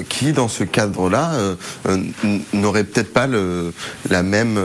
qui, 0.10 0.34
dans 0.34 0.48
ce 0.48 0.64
cadre-là, 0.64 1.32
n'aurait 2.54 2.84
peut-être 2.84 3.14
pas 3.14 3.28
la 3.28 4.24
même 4.24 4.60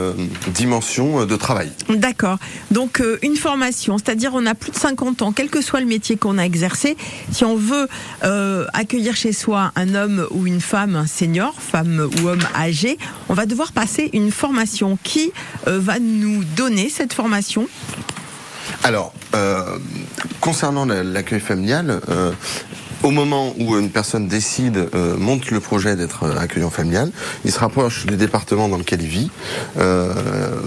dimension 0.47 1.25
de 1.25 1.35
travail. 1.35 1.71
D'accord. 1.89 2.37
Donc 2.69 3.01
une 3.21 3.35
formation, 3.35 3.50
c'est-à-dire 3.97 4.31
on 4.33 4.45
a 4.45 4.55
plus 4.55 4.71
de 4.71 4.77
50 4.77 5.21
ans, 5.21 5.31
quel 5.31 5.49
que 5.49 5.61
soit 5.61 5.79
le 5.79 5.85
métier 5.85 6.17
qu'on 6.17 6.37
a 6.37 6.43
exercé, 6.43 6.97
si 7.31 7.43
on 7.45 7.55
veut 7.55 7.87
euh, 8.23 8.65
accueillir 8.73 9.15
chez 9.15 9.33
soi 9.33 9.71
un 9.75 9.95
homme 9.95 10.27
ou 10.31 10.47
une 10.47 10.61
femme, 10.61 11.05
senior, 11.07 11.53
femme 11.59 12.09
ou 12.21 12.27
homme 12.27 12.43
âgé, 12.55 12.97
on 13.29 13.33
va 13.33 13.45
devoir 13.45 13.71
passer 13.71 14.09
une 14.13 14.31
formation. 14.31 14.97
Qui 15.03 15.31
euh, 15.67 15.79
va 15.79 15.99
nous 15.99 16.43
donner 16.43 16.89
cette 16.89 17.13
formation? 17.13 17.67
Alors, 18.83 19.13
euh, 19.35 19.77
concernant 20.39 20.85
la- 20.85 21.03
l'accueil 21.03 21.39
familial, 21.39 21.99
au 23.03 23.11
moment 23.11 23.53
où 23.59 23.77
une 23.77 23.89
personne 23.89 24.27
décide, 24.27 24.89
euh, 24.93 25.17
monte 25.17 25.49
le 25.51 25.59
projet 25.59 25.95
d'être 25.95 26.23
euh, 26.23 26.37
accueillant 26.37 26.69
familial, 26.69 27.11
il 27.45 27.51
se 27.51 27.59
rapproche 27.59 28.05
du 28.05 28.15
département 28.15 28.67
dans 28.67 28.77
lequel 28.77 29.01
il 29.01 29.07
vit, 29.07 29.31
euh, 29.77 30.13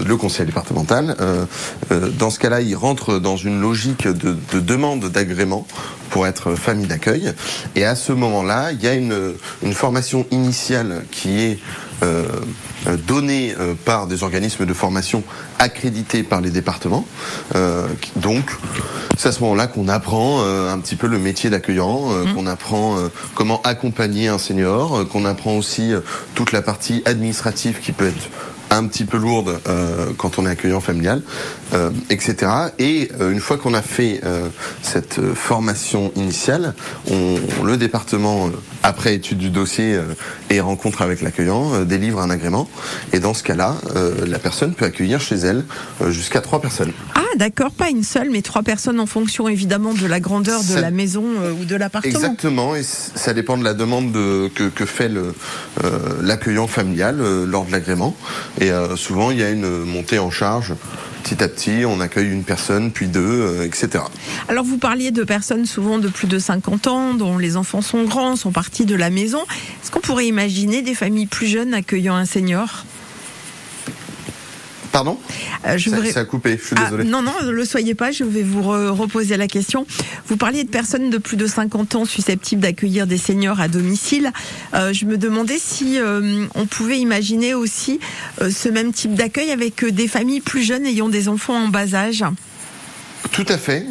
le 0.05 0.17
conseil 0.17 0.45
départemental. 0.45 1.15
Euh, 1.19 1.45
euh, 1.91 2.09
dans 2.09 2.29
ce 2.29 2.39
cas-là, 2.39 2.61
il 2.61 2.75
rentre 2.75 3.19
dans 3.19 3.37
une 3.37 3.61
logique 3.61 4.07
de, 4.07 4.37
de 4.53 4.59
demande 4.59 5.05
d'agrément 5.09 5.65
pour 6.09 6.27
être 6.27 6.55
famille 6.55 6.87
d'accueil. 6.87 7.33
Et 7.75 7.85
à 7.85 7.95
ce 7.95 8.11
moment-là, 8.11 8.71
il 8.71 8.81
y 8.81 8.87
a 8.87 8.93
une, 8.93 9.33
une 9.63 9.73
formation 9.73 10.25
initiale 10.31 11.03
qui 11.11 11.41
est 11.41 11.59
donnée 13.07 13.55
euh, 13.59 13.73
par 13.85 14.07
des 14.07 14.23
organismes 14.23 14.65
de 14.65 14.73
formation 14.73 15.23
accrédités 15.59 16.23
par 16.23 16.41
les 16.41 16.49
départements. 16.49 17.05
Euh, 17.55 17.87
donc, 18.15 18.51
c'est 19.17 19.29
à 19.29 19.31
ce 19.31 19.39
moment-là 19.41 19.67
qu'on 19.67 19.87
apprend 19.87 20.41
euh, 20.41 20.71
un 20.71 20.79
petit 20.79 20.95
peu 20.95 21.07
le 21.07 21.17
métier 21.19 21.49
d'accueillant, 21.49 22.11
euh, 22.11 22.33
qu'on 22.33 22.47
apprend 22.47 22.97
euh, 22.97 23.07
comment 23.33 23.61
accompagner 23.63 24.27
un 24.27 24.37
senior, 24.37 24.97
euh, 24.97 25.05
qu'on 25.05 25.25
apprend 25.25 25.57
aussi 25.57 25.93
euh, 25.93 26.01
toute 26.33 26.51
la 26.51 26.61
partie 26.61 27.01
administrative 27.05 27.79
qui 27.79 27.91
peut 27.91 28.07
être 28.07 28.29
un 28.71 28.87
petit 28.87 29.05
peu 29.05 29.17
lourde 29.17 29.59
euh, 29.67 30.07
quand 30.17 30.37
on 30.39 30.45
est 30.45 30.49
accueillant 30.49 30.81
familial, 30.81 31.21
euh, 31.73 31.91
etc. 32.09 32.51
Et 32.79 33.09
euh, 33.19 33.31
une 33.31 33.39
fois 33.39 33.57
qu'on 33.57 33.73
a 33.73 33.81
fait 33.81 34.21
euh, 34.25 34.47
cette 34.81 35.19
euh, 35.19 35.33
formation 35.35 36.11
initiale, 36.15 36.73
on, 37.09 37.35
le 37.63 37.77
département, 37.77 38.47
euh, 38.47 38.49
après 38.83 39.15
étude 39.15 39.37
du 39.37 39.49
dossier 39.49 39.93
euh, 39.95 40.03
et 40.49 40.59
rencontre 40.59 41.01
avec 41.01 41.21
l'accueillant, 41.21 41.73
euh, 41.73 41.85
délivre 41.85 42.19
un 42.21 42.29
agrément. 42.29 42.67
Et 43.13 43.19
dans 43.19 43.33
ce 43.33 43.43
cas-là, 43.43 43.75
euh, 43.95 44.25
la 44.27 44.39
personne 44.39 44.73
peut 44.73 44.85
accueillir 44.85 45.21
chez 45.21 45.35
elle 45.35 45.63
euh, 46.01 46.11
jusqu'à 46.11 46.41
trois 46.41 46.59
personnes. 46.61 46.91
Ah 47.15 47.21
d'accord, 47.37 47.71
pas 47.71 47.89
une 47.89 48.03
seule, 48.03 48.29
mais 48.31 48.41
trois 48.41 48.63
personnes 48.63 48.99
en 48.99 49.05
fonction 49.05 49.47
évidemment 49.47 49.93
de 49.93 50.05
la 50.05 50.19
grandeur 50.19 50.61
de 50.61 50.65
Ça- 50.73 50.81
la 50.81 50.91
maison 50.91 51.23
euh, 51.41 51.51
ou 51.51 51.65
de 51.65 51.75
l'appartement. 51.75 52.13
Exactement, 52.13 52.75
et 52.75 52.83
ça 52.83 53.33
dépend 53.33 53.57
de 53.57 53.63
la 53.63 53.73
demande 53.73 54.11
de- 54.11 54.49
que, 54.53 54.63
que 54.69 54.85
fait 54.85 55.09
euh, 55.11 55.31
l'accueillant 56.21 56.67
familial 56.67 57.17
euh, 57.19 57.45
lors 57.45 57.65
de 57.65 57.71
l'agrément. 57.71 58.15
Et 58.59 58.71
euh, 58.71 58.95
souvent, 58.95 59.31
il 59.31 59.39
y 59.39 59.43
a 59.43 59.49
une 59.49 59.83
montée 59.83 60.19
en 60.19 60.31
charge. 60.31 60.73
Petit 61.23 61.43
à 61.43 61.47
petit, 61.47 61.85
on 61.87 61.99
accueille 62.01 62.31
une 62.31 62.43
personne, 62.43 62.91
puis 62.91 63.07
deux, 63.07 63.19
euh, 63.19 63.65
etc. 63.65 64.03
Alors 64.47 64.63
vous 64.63 64.77
parliez 64.77 65.09
de 65.09 65.23
personnes 65.23 65.65
souvent 65.65 65.97
de 65.97 66.07
plus 66.07 66.27
de 66.27 66.37
50 66.37 66.87
ans, 66.87 67.13
dont 67.15 67.39
les 67.39 67.57
enfants 67.57 67.81
sont 67.81 68.03
grands, 68.03 68.35
sont 68.35 68.51
partis 68.51 68.85
de 68.85 68.95
la 68.95 69.09
maison. 69.09 69.39
Est-ce 69.81 69.89
qu'on 69.89 70.01
pourrait 70.01 70.27
imaginer 70.27 70.83
des 70.83 70.93
familles 70.93 71.25
plus 71.25 71.47
jeunes 71.47 71.73
accueillant 71.73 72.15
un 72.15 72.25
senior? 72.25 72.85
Pardon 74.95 75.17
Euh, 75.67 75.77
je 75.77 75.89
ça, 75.89 75.95
voudrais- 75.97 76.11
ça 76.13 76.21
a 76.21 76.23
coupé, 76.25 76.57
je 76.57 76.67
suis 76.67 76.75
Ah, 76.79 76.85
désolé. 76.85 77.03
non, 77.03 77.21
non, 77.21 77.33
ne 77.43 77.51
le 77.51 77.65
soyez 77.65 77.95
pas, 77.95 78.11
je 78.11 78.23
vais 78.23 78.43
vous 78.43 78.61
re- 78.61 78.87
reposer 78.91 79.35
la 79.35 79.47
question. 79.47 79.85
Vous 80.29 80.37
parliez 80.37 80.63
de 80.63 80.69
personnes 80.69 81.09
de 81.09 81.17
plus 81.17 81.35
de 81.35 81.47
50 81.47 81.95
ans 81.95 82.05
susceptibles 82.05 82.61
d'accueillir 82.61 83.05
des 83.05 83.17
seniors 83.17 83.59
à 83.59 83.67
domicile. 83.67 84.31
Euh, 84.73 84.93
je 84.93 85.03
me 85.03 85.17
demandais 85.17 85.57
si 85.59 85.99
euh, 85.99 86.45
on 86.55 86.65
pouvait 86.65 86.97
imaginer 86.97 87.53
aussi 87.53 87.99
ce 88.39 88.69
même 88.69 88.93
type 88.93 89.15
d'accueil 89.15 89.51
avec 89.51 89.83
des 89.83 90.07
familles 90.07 90.39
plus 90.39 90.63
jeunes 90.63 90.85
ayant 90.85 91.09
des 91.09 91.27
enfants 91.27 91.61
en 91.65 91.67
bas 91.67 91.93
âge. 91.93 92.23
Tout 93.33 93.45
à 93.49 93.57
fait, 93.57 93.85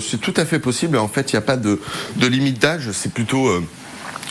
c'est 0.00 0.20
tout 0.22 0.32
à 0.38 0.46
fait 0.46 0.58
possible. 0.58 0.96
En 0.96 1.08
fait, 1.08 1.32
il 1.32 1.36
n'y 1.36 1.38
a 1.38 1.42
pas 1.42 1.56
de, 1.58 1.78
de 2.16 2.26
limite 2.26 2.58
d'âge, 2.62 2.92
c'est 2.92 3.12
plutôt 3.12 3.50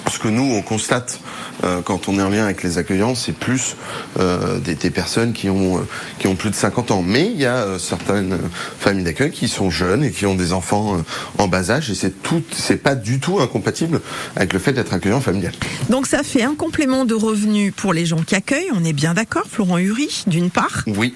ce 0.10 0.20
que 0.20 0.28
nous, 0.28 0.54
on 0.54 0.62
constate 0.62 1.20
euh, 1.64 1.82
quand 1.82 2.08
on 2.08 2.20
est 2.20 2.22
en 2.22 2.30
lien 2.30 2.44
avec 2.44 2.64
les 2.64 2.78
accueillants, 2.78 3.16
c'est 3.16 3.34
plus 3.34 3.76
euh, 4.20 4.60
des, 4.60 4.76
des 4.76 4.90
personnes 4.90 5.34
qui 5.34 5.50
ont, 5.50 5.78
euh, 5.78 5.82
qui 6.20 6.28
ont 6.28 6.36
plus 6.36 6.50
de 6.50 6.56
50 6.56 6.92
ans. 6.92 7.04
Mais 7.06 7.26
il 7.26 7.40
y 7.40 7.46
a 7.46 7.80
certaines 7.80 8.38
familles 8.80 9.04
d'accueil 9.04 9.32
qui 9.32 9.48
sont 9.48 9.70
jeunes 9.70 10.04
et 10.04 10.12
qui 10.12 10.26
ont 10.26 10.36
des 10.36 10.54
enfants 10.54 10.98
en 11.38 11.48
bas 11.48 11.72
âge 11.72 11.90
et 11.90 11.96
c'est 11.96 12.22
tout, 12.22 12.44
c'est 12.52 12.82
pas 12.82 12.96
du 12.96 13.20
tout 13.20 13.40
incompatible 13.40 14.02
avec 14.36 14.54
le 14.54 14.60
fait 14.60 14.74
d'être 14.74 14.94
accueillant 14.94 15.22
familial. 15.22 15.54
Donc 15.90 16.08
ça 16.08 16.24
fait 16.24 16.44
un 16.44 16.56
complément 16.56 17.06
de 17.06 17.14
revenus 17.14 17.74
pour 17.76 17.94
les 17.94 18.06
gens 18.06 18.22
qui 18.22 18.36
accueillent, 18.36 18.72
on 18.74 18.84
est 18.84 18.94
bien 18.94 19.14
d'accord, 19.14 19.46
Florent 19.50 19.78
Uri, 19.78 20.24
d'une 20.28 20.50
part. 20.50 20.84
Oui. 20.88 21.16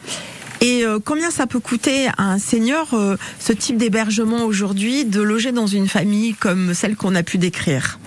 Et 0.61 0.83
combien 1.05 1.31
ça 1.31 1.47
peut 1.47 1.61
coûter 1.61 2.07
à 2.17 2.23
un 2.23 2.39
senior 2.39 2.87
ce 3.39 3.53
type 3.53 3.77
d'hébergement 3.77 4.43
aujourd'hui, 4.43 5.05
de 5.05 5.21
loger 5.21 5.53
dans 5.53 5.67
une 5.67 5.87
famille 5.87 6.33
comme 6.33 6.73
celle 6.73 6.95
qu'on 6.97 7.15
a 7.15 7.23
pu 7.23 7.37
décrire? 7.37 7.97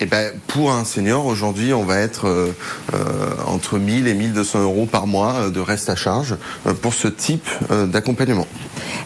Et 0.00 0.06
ben 0.06 0.32
pour 0.46 0.72
un 0.72 0.84
senior 0.84 1.26
aujourd'hui, 1.26 1.72
on 1.72 1.84
va 1.84 1.98
être 1.98 2.26
euh, 2.26 2.52
euh, 2.94 3.34
entre 3.46 3.78
1000 3.78 4.06
et 4.06 4.14
1200 4.14 4.62
euros 4.62 4.86
par 4.86 5.06
mois 5.06 5.34
euh, 5.34 5.50
de 5.50 5.60
reste 5.60 5.88
à 5.88 5.96
charge 5.96 6.36
euh, 6.66 6.74
pour 6.74 6.94
ce 6.94 7.08
type 7.08 7.48
d'accompagnement. 7.70 8.46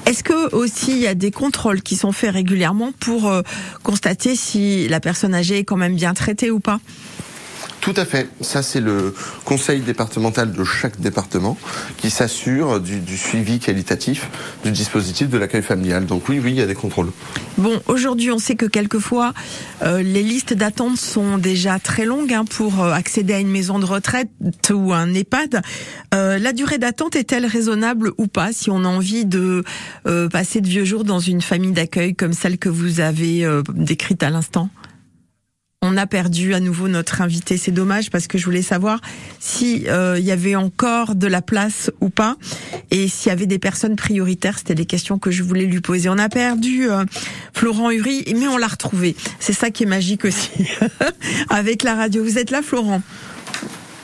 Est-ce 0.07 0.23
que 0.23 0.55
aussi 0.55 0.93
il 0.93 0.99
y 0.99 1.07
a 1.07 1.15
des 1.15 1.31
contrôles 1.31 1.83
qui 1.83 1.97
sont 1.97 2.13
faits 2.13 2.33
régulièrement 2.33 2.93
pour 3.01 3.33
constater 3.83 4.37
si 4.37 4.89
la 4.89 5.01
personne 5.01 5.35
âgée 5.35 5.59
est 5.59 5.65
quand 5.65 5.77
même 5.77 5.95
bien 5.95 6.15
traitée 6.15 6.51
ou 6.51 6.61
pas? 6.61 6.81
Tout 7.83 7.95
à 7.97 8.05
fait. 8.05 8.29
Ça, 8.41 8.63
c'est 8.63 8.81
le 8.81 9.13
conseil 9.45 9.81
départemental 9.81 10.53
de 10.53 10.63
chaque 10.63 11.01
département 11.01 11.59
qui 11.97 12.11
s'assure 12.11 12.79
du, 12.79 13.01
du 13.01 13.19
suivi 13.19 13.59
qualitatif 13.59 14.31
du 14.65 14.71
dispositif 14.71 15.29
de 15.29 15.37
l'accueil 15.37 15.63
familial. 15.63 16.07
Donc 16.07 16.29
oui, 16.29 16.41
oui, 16.43 16.53
il 16.53 16.59
y 16.59 16.63
a 16.63 16.67
des 16.67 16.77
contrôles. 16.77 17.11
Bon, 17.59 17.83
aujourd'hui, 17.89 18.31
on 18.31 18.39
sait 18.39 18.55
que 18.55 18.67
quelquefois, 18.67 19.35
euh, 19.83 20.01
les 20.01 20.23
listes 20.23 20.55
d'attente 20.55 20.97
sont 20.97 21.39
déjà 21.39 21.81
très 21.81 22.05
longues 22.05 22.33
hein, 22.33 22.45
pour 22.45 22.81
euh, 22.81 22.93
accéder 22.93 23.35
à 23.35 23.41
une 23.41 23.51
maison 23.51 23.81
de 23.81 23.85
retraite 23.85 24.31
ou 24.73 24.93
un 24.93 25.13
EHPAD. 25.13 25.61
Euh, 26.15 26.39
la 26.39 26.53
durée 26.53 26.79
d'attente 26.79 27.17
est-elle 27.17 27.47
raisonnable 27.47 28.13
ou 28.17 28.29
pas 28.29 28.53
si 28.53 28.71
on 28.71 28.85
a 28.85 28.89
envie 28.89 29.25
de 29.25 29.65
euh, 30.07 30.29
passer 30.29 30.61
de 30.61 30.69
vieux 30.69 30.85
jours 30.85 31.03
dans 31.03 31.19
une 31.19 31.43
famille 31.43 31.73
d'accueil 31.73 32.15
comme 32.15 32.33
celle 32.33 32.59
que 32.59 32.69
vous 32.69 33.01
avez 33.01 33.45
euh, 33.45 33.63
décrite 33.75 34.23
à 34.23 34.31
l'instant? 34.31 34.71
On 35.83 35.97
a 35.97 36.07
perdu 36.07 36.55
à 36.55 36.61
nouveau 36.61 36.89
notre 36.89 37.21
invité. 37.21 37.59
C'est 37.59 37.73
dommage 37.73 38.11
parce 38.11 38.29
que 38.29 38.39
je 38.39 38.45
voulais 38.45 38.63
savoir 38.63 39.01
si 39.41 39.85
euh, 39.89 40.17
il 40.19 40.25
y 40.25 40.31
avait 40.31 40.55
encore 40.55 41.17
de 41.17 41.27
la 41.27 41.43
place 41.43 41.91
ou 42.01 42.09
pas 42.09 42.37
et 42.91 43.09
s'il 43.09 43.29
y 43.29 43.33
avait 43.33 43.47
des 43.47 43.59
personnes 43.59 43.97
prioritaires. 43.97 44.59
C'était 44.59 44.75
les 44.75 44.87
questions 44.87 45.19
que 45.19 45.33
je 45.33 45.43
voulais 45.43 45.67
lui 45.67 45.81
poser. 45.81 46.09
On 46.09 46.19
a 46.19 46.29
perdu 46.29 46.89
euh, 46.89 47.05
Florent 47.53 47.91
Uri, 47.91 48.25
mais 48.37 48.47
on 48.47 48.57
l'a 48.57 48.69
retrouvé. 48.69 49.17
C'est 49.41 49.53
ça 49.53 49.71
qui 49.71 49.83
est 49.83 49.87
magique 49.87 50.25
aussi 50.25 50.51
avec 51.51 51.83
la 51.83 51.97
radio. 51.97 52.23
Vous 52.23 52.39
êtes 52.39 52.53
là, 52.53 52.63
Florent? 52.63 53.03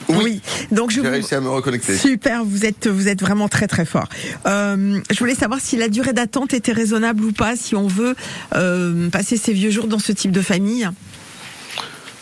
Oui. 0.09 0.41
Donc 0.71 0.91
je 0.91 1.01
vous... 1.01 1.09
réussi 1.09 1.35
à 1.35 1.41
me 1.41 1.49
reconnecter. 1.49 1.95
Super, 1.95 2.43
vous 2.43 2.65
êtes 2.65 2.87
vous 2.87 3.07
êtes 3.07 3.21
vraiment 3.21 3.47
très 3.47 3.67
très 3.67 3.85
fort. 3.85 4.09
Euh, 4.47 4.99
je 5.09 5.19
voulais 5.19 5.35
savoir 5.35 5.59
si 5.61 5.77
la 5.77 5.87
durée 5.87 6.13
d'attente 6.13 6.53
était 6.53 6.71
raisonnable 6.71 7.23
ou 7.23 7.31
pas, 7.31 7.55
si 7.55 7.75
on 7.75 7.87
veut 7.87 8.15
euh, 8.55 9.09
passer 9.09 9.37
ses 9.37 9.53
vieux 9.53 9.69
jours 9.69 9.87
dans 9.87 9.99
ce 9.99 10.11
type 10.11 10.31
de 10.31 10.41
famille. 10.41 10.89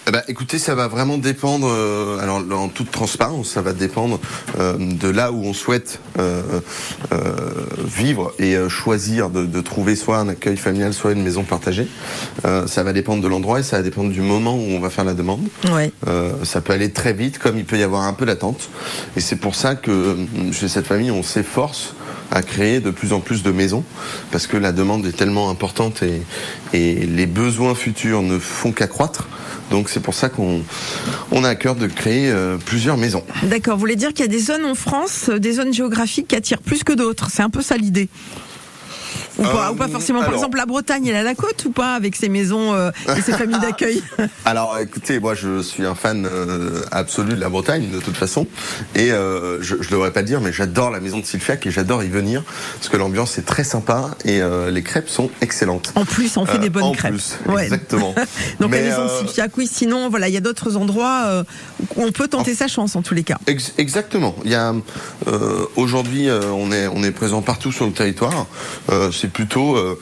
Eh 0.08 0.12
ben, 0.12 0.22
écoutez, 0.30 0.58
ça 0.58 0.74
va 0.74 0.88
vraiment 0.88 1.18
dépendre, 1.18 1.68
euh, 1.70 2.18
alors 2.20 2.42
en 2.58 2.70
toute 2.70 2.92
transparence, 2.92 3.50
ça 3.50 3.62
va 3.62 3.74
dépendre 3.74 4.22
euh, 4.58 4.78
de 4.78 5.10
là 5.10 5.34
où 5.34 5.44
on 5.44 5.52
souhaite 5.52 6.00
euh, 6.18 6.62
euh, 7.12 7.26
vivre 7.84 8.32
et 8.40 8.56
euh, 8.56 8.70
choisir 8.70 9.30
de, 9.30 9.46
de 9.46 9.60
trouver 9.60 9.98
soit 9.98 10.20
un 10.20 10.30
accueil 10.30 10.56
familial, 10.56 10.94
soit 10.94 11.12
une 11.12 11.24
maison 11.24 11.44
partagée. 11.44 11.90
Euh, 12.46 12.68
ça 12.68 12.84
va 12.84 12.94
dépendre 12.94 13.22
de 13.22 13.28
l'endroit 13.28 13.60
et 13.60 13.64
ça 13.64 13.78
va 13.78 13.84
dépendre 13.84 14.10
du 14.10 14.22
moment 14.22 14.56
où 14.56 14.70
on 14.70 14.80
va 14.80 14.90
faire 14.90 15.04
la 15.04 15.14
demande. 15.14 15.46
Ouais. 15.74 15.92
Euh, 16.08 16.32
ça 16.46 16.62
peut 16.62 16.72
aller 16.72 16.92
très 16.94 17.12
vite, 17.12 17.38
comme 17.38 17.58
il 17.58 17.66
peut 17.66 17.78
y 17.78 17.84
avoir 17.84 18.04
un 18.04 18.14
peu 18.14 18.26
d'attente. 18.26 18.70
Et 19.18 19.20
c'est 19.20 19.36
pour 19.36 19.56
ça 19.56 19.76
que 19.76 20.16
chez 20.54 20.70
cette 20.70 20.88
famille, 20.88 21.12
on 21.12 21.24
s'efforce 21.24 21.96
à 22.32 22.42
créer 22.42 22.80
de 22.80 22.92
plus 22.92 23.14
en 23.14 23.20
plus 23.20 23.44
de 23.44 23.52
maisons 23.52 23.84
parce 24.32 24.48
que 24.48 24.58
la 24.58 24.72
demande 24.72 25.06
est 25.06 25.16
tellement 25.16 25.50
importante 25.50 26.04
et, 26.04 26.22
les 26.74 27.26
besoins 27.26 27.76
futurs 27.76 28.22
ne 28.22 28.38
font 28.38 28.72
qu'accroître. 28.72 29.28
Donc 29.72 29.90
c'est 29.90 30.00
pour 30.00 30.14
ça 30.14 30.30
qu'on 30.30 30.62
on 31.32 31.44
a 31.44 31.50
à 31.50 31.56
cœur 31.56 31.76
de 31.76 31.88
créer 31.88 32.30
euh, 32.30 32.58
plusieurs 32.58 32.98
maisons. 32.98 33.24
D'accord, 33.44 33.76
vous 33.76 33.82
voulez 33.82 33.96
dire 33.96 34.10
qu'il 34.10 34.22
y 34.22 34.24
a 34.24 34.32
des 34.32 34.40
zones 34.40 34.66
en 34.66 34.76
France, 34.76 35.30
euh, 35.30 35.40
des 35.40 35.54
zones 35.54 35.74
géographiques 35.74 36.28
qui 36.30 36.36
attirent 36.36 36.62
plus 36.62 36.84
que 36.84 36.94
d'autres. 36.94 37.30
C'est 37.32 37.42
un 37.42 37.50
peu 37.50 37.62
ça 37.62 37.78
l'idée. 37.78 38.10
Ou 39.38 39.44
pas, 39.44 39.68
Euh, 39.68 39.72
ou 39.72 39.76
pas 39.76 39.88
forcément. 39.88 40.22
Par 40.24 40.34
exemple, 40.34 40.58
la 40.58 40.66
Bretagne, 40.66 41.08
elle 41.08 41.16
a 41.16 41.24
la 41.24 41.36
côte 41.36 41.64
ou 41.66 41.72
pas 41.72 41.94
avec 41.96 42.16
ses 42.16 42.30
maisons 42.30 42.74
euh, 42.74 42.92
et 43.18 43.22
ses 43.22 43.34
familles 43.38 43.60
d'accueil? 43.60 44.02
Alors 44.46 44.78
écoutez, 44.80 45.20
moi 45.20 45.36
je 45.36 45.62
suis 45.62 45.86
un 45.86 45.96
fan 45.96 46.26
euh, 46.32 46.82
absolu 46.92 47.36
de 47.36 47.40
la 47.42 47.50
Bretagne 47.50 47.90
de 47.92 48.00
toute 48.00 48.16
façon 48.18 48.48
et 48.96 49.10
je, 49.10 49.60
je 49.80 49.90
devrais 49.90 50.12
pas 50.12 50.22
le 50.22 50.28
dire 50.28 50.42
mais 50.42 50.52
j'adore 50.54 50.92
la 50.92 51.00
maison 51.00 51.20
de 51.20 51.26
Sylfiac 51.26 51.66
et 51.66 51.72
j'adore 51.72 52.04
y 52.04 52.08
venir 52.10 52.44
parce 52.76 52.90
que 52.90 52.98
l'ambiance 52.98 53.38
est 53.38 53.44
très 53.44 53.64
sympa 53.64 54.12
et 54.26 54.42
les 54.72 54.84
crêpes 54.84 55.10
sont 55.10 55.30
excellentes. 55.42 55.92
En 55.96 56.06
plus, 56.06 56.38
on 56.38 56.46
fait 56.46 56.58
des 56.60 56.70
bonnes 56.70 56.84
en 56.84 56.92
crêpes. 56.94 57.14
plus, 57.14 57.38
Ouais. 57.48 57.64
exactement. 57.66 58.14
Donc 58.60 58.72
Mais, 58.72 58.82
la 58.84 58.90
maison 58.90 59.04
de 59.06 59.10
Sylviac, 59.28 59.52
oui. 59.58 59.70
Sinon, 59.72 60.10
voilà, 60.10 60.28
il 60.28 60.34
y 60.34 60.38
a 60.38 60.42
d'autres 60.42 60.78
endroits 60.78 61.44
où 61.96 62.04
on 62.04 62.12
peut 62.12 62.28
tenter 62.28 62.56
sa 62.56 62.68
chance 62.68 62.96
en 62.96 63.02
tous 63.02 63.14
les 63.14 63.24
cas. 63.24 63.38
Ex- 63.48 63.74
exactement. 63.78 64.36
Il 64.46 64.52
y 64.52 64.56
a 64.56 64.74
aujourd'hui 65.76 66.30
on 66.30 66.72
est 66.72 66.88
on 66.88 67.04
est 67.04 67.12
présent 67.12 67.42
partout 67.42 67.72
sur 67.72 67.86
le 67.86 67.92
territoire. 67.94 68.48
C'est 69.28 69.34
plutôt 69.34 69.76
euh, 69.76 70.00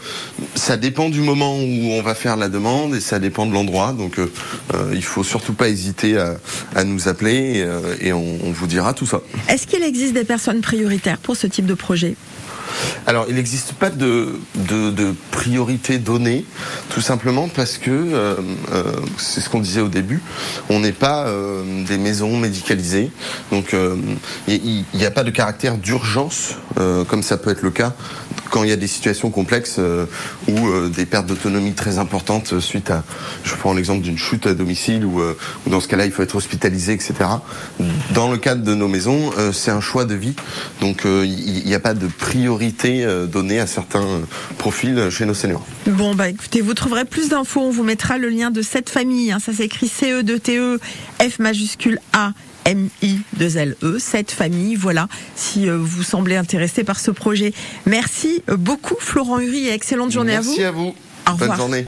ça 0.53 0.77
dépend 0.77 1.09
du 1.09 1.21
moment 1.21 1.57
où 1.57 1.91
on 1.93 2.01
va 2.03 2.13
faire 2.13 2.37
la 2.37 2.47
demande 2.47 2.93
et 2.93 3.01
ça 3.01 3.17
dépend 3.17 3.47
de 3.47 3.53
l'endroit. 3.53 3.91
Donc 3.93 4.19
euh, 4.19 4.31
euh, 4.75 4.91
il 4.93 5.03
faut 5.03 5.23
surtout 5.23 5.53
pas 5.53 5.67
hésiter 5.67 6.17
à, 6.17 6.35
à 6.75 6.83
nous 6.83 7.07
appeler 7.07 7.65
et, 8.01 8.09
et 8.09 8.13
on, 8.13 8.37
on 8.43 8.51
vous 8.51 8.67
dira 8.67 8.93
tout 8.93 9.07
ça. 9.07 9.21
Est-ce 9.49 9.65
qu'il 9.65 9.81
existe 9.81 10.13
des 10.13 10.25
personnes 10.25 10.61
prioritaires 10.61 11.17
pour 11.17 11.35
ce 11.35 11.47
type 11.47 11.65
de 11.65 11.73
projet? 11.73 12.15
Alors, 13.07 13.25
il 13.29 13.35
n'existe 13.35 13.73
pas 13.73 13.89
de, 13.89 14.39
de, 14.55 14.89
de 14.91 15.13
priorité 15.31 15.97
donnée, 15.97 16.45
tout 16.89 16.99
simplement 16.99 17.47
parce 17.47 17.77
que, 17.77 17.91
euh, 17.91 18.35
euh, 18.73 18.83
c'est 19.17 19.39
ce 19.39 19.49
qu'on 19.49 19.59
disait 19.59 19.81
au 19.81 19.87
début, 19.87 20.21
on 20.69 20.79
n'est 20.79 20.91
pas 20.91 21.27
euh, 21.27 21.63
des 21.85 21.97
maisons 21.97 22.37
médicalisées, 22.37 23.11
donc 23.51 23.75
il 24.47 24.85
n'y 24.93 25.05
a 25.05 25.11
pas 25.11 25.23
de 25.23 25.31
caractère 25.31 25.77
d'urgence, 25.77 26.55
comme 27.07 27.23
ça 27.23 27.37
peut 27.37 27.51
être 27.51 27.61
le 27.61 27.71
cas 27.71 27.93
quand 28.49 28.63
il 28.63 28.69
y 28.69 28.73
a 28.73 28.75
des 28.77 28.87
situations 28.87 29.29
complexes 29.29 29.77
euh, 29.79 30.05
ou 30.47 30.67
euh, 30.67 30.89
des 30.89 31.05
pertes 31.05 31.25
d'autonomie 31.25 31.73
très 31.73 31.97
importantes 31.97 32.59
suite 32.59 32.91
à, 32.91 33.03
je 33.43 33.55
prends 33.55 33.73
l'exemple 33.73 34.01
d'une 34.03 34.17
chute 34.17 34.47
à 34.47 34.53
domicile 34.53 35.05
ou 35.05 35.19
euh, 35.19 35.37
dans 35.67 35.79
ce 35.79 35.87
cas-là 35.87 36.05
il 36.05 36.11
faut 36.11 36.23
être 36.23 36.35
hospitalisé, 36.35 36.93
etc. 36.93 37.13
Dans 38.13 38.31
le 38.31 38.37
cadre 38.37 38.63
de 38.63 38.75
nos 38.75 38.87
maisons, 38.87 39.31
euh, 39.37 39.51
c'est 39.51 39.71
un 39.71 39.81
choix 39.81 40.05
de 40.05 40.15
vie, 40.15 40.35
donc 40.81 41.05
euh, 41.05 41.25
il 41.25 41.65
n'y 41.65 41.73
a 41.75 41.79
pas 41.79 41.93
de 41.93 42.07
priorité 42.07 43.03
euh, 43.05 43.25
donnée 43.25 43.59
à 43.59 43.67
certains 43.67 44.03
euh, 44.05 44.19
profils 44.57 45.09
chez 45.09 45.25
nos 45.25 45.33
seniors. 45.33 45.65
Bon, 45.87 46.15
bah 46.15 46.29
écoutez, 46.29 46.61
vous 46.61 46.73
trouverez 46.73 47.05
plus 47.05 47.29
d'infos. 47.29 47.61
On 47.61 47.71
vous 47.71 47.83
mettra 47.83 48.17
le 48.17 48.29
lien 48.29 48.51
de 48.51 48.61
cette 48.61 48.89
famille. 48.89 49.31
hein. 49.31 49.39
Ça 49.39 49.53
s'écrit 49.53 49.87
CE2TE, 49.87 50.77
F 51.21 51.39
majuscule 51.39 51.99
A. 52.13 52.31
M-I-2-L-E, 52.65 53.97
cette 53.99 54.31
famille, 54.31 54.75
voilà, 54.75 55.07
si 55.35 55.69
euh, 55.69 55.77
vous 55.79 56.03
semblez 56.03 56.35
intéressé 56.35 56.83
par 56.83 56.99
ce 56.99 57.11
projet. 57.11 57.53
Merci 57.85 58.43
beaucoup 58.57 58.95
Florent 58.99 59.39
Uri 59.39 59.67
et 59.67 59.73
excellente 59.73 60.11
journée 60.11 60.35
à 60.35 60.41
vous. 60.41 60.49
Merci 60.49 60.63
à 60.63 60.71
vous. 60.71 60.87
Au 61.27 61.31
Bonne 61.31 61.41
revoir. 61.41 61.57
journée. 61.57 61.83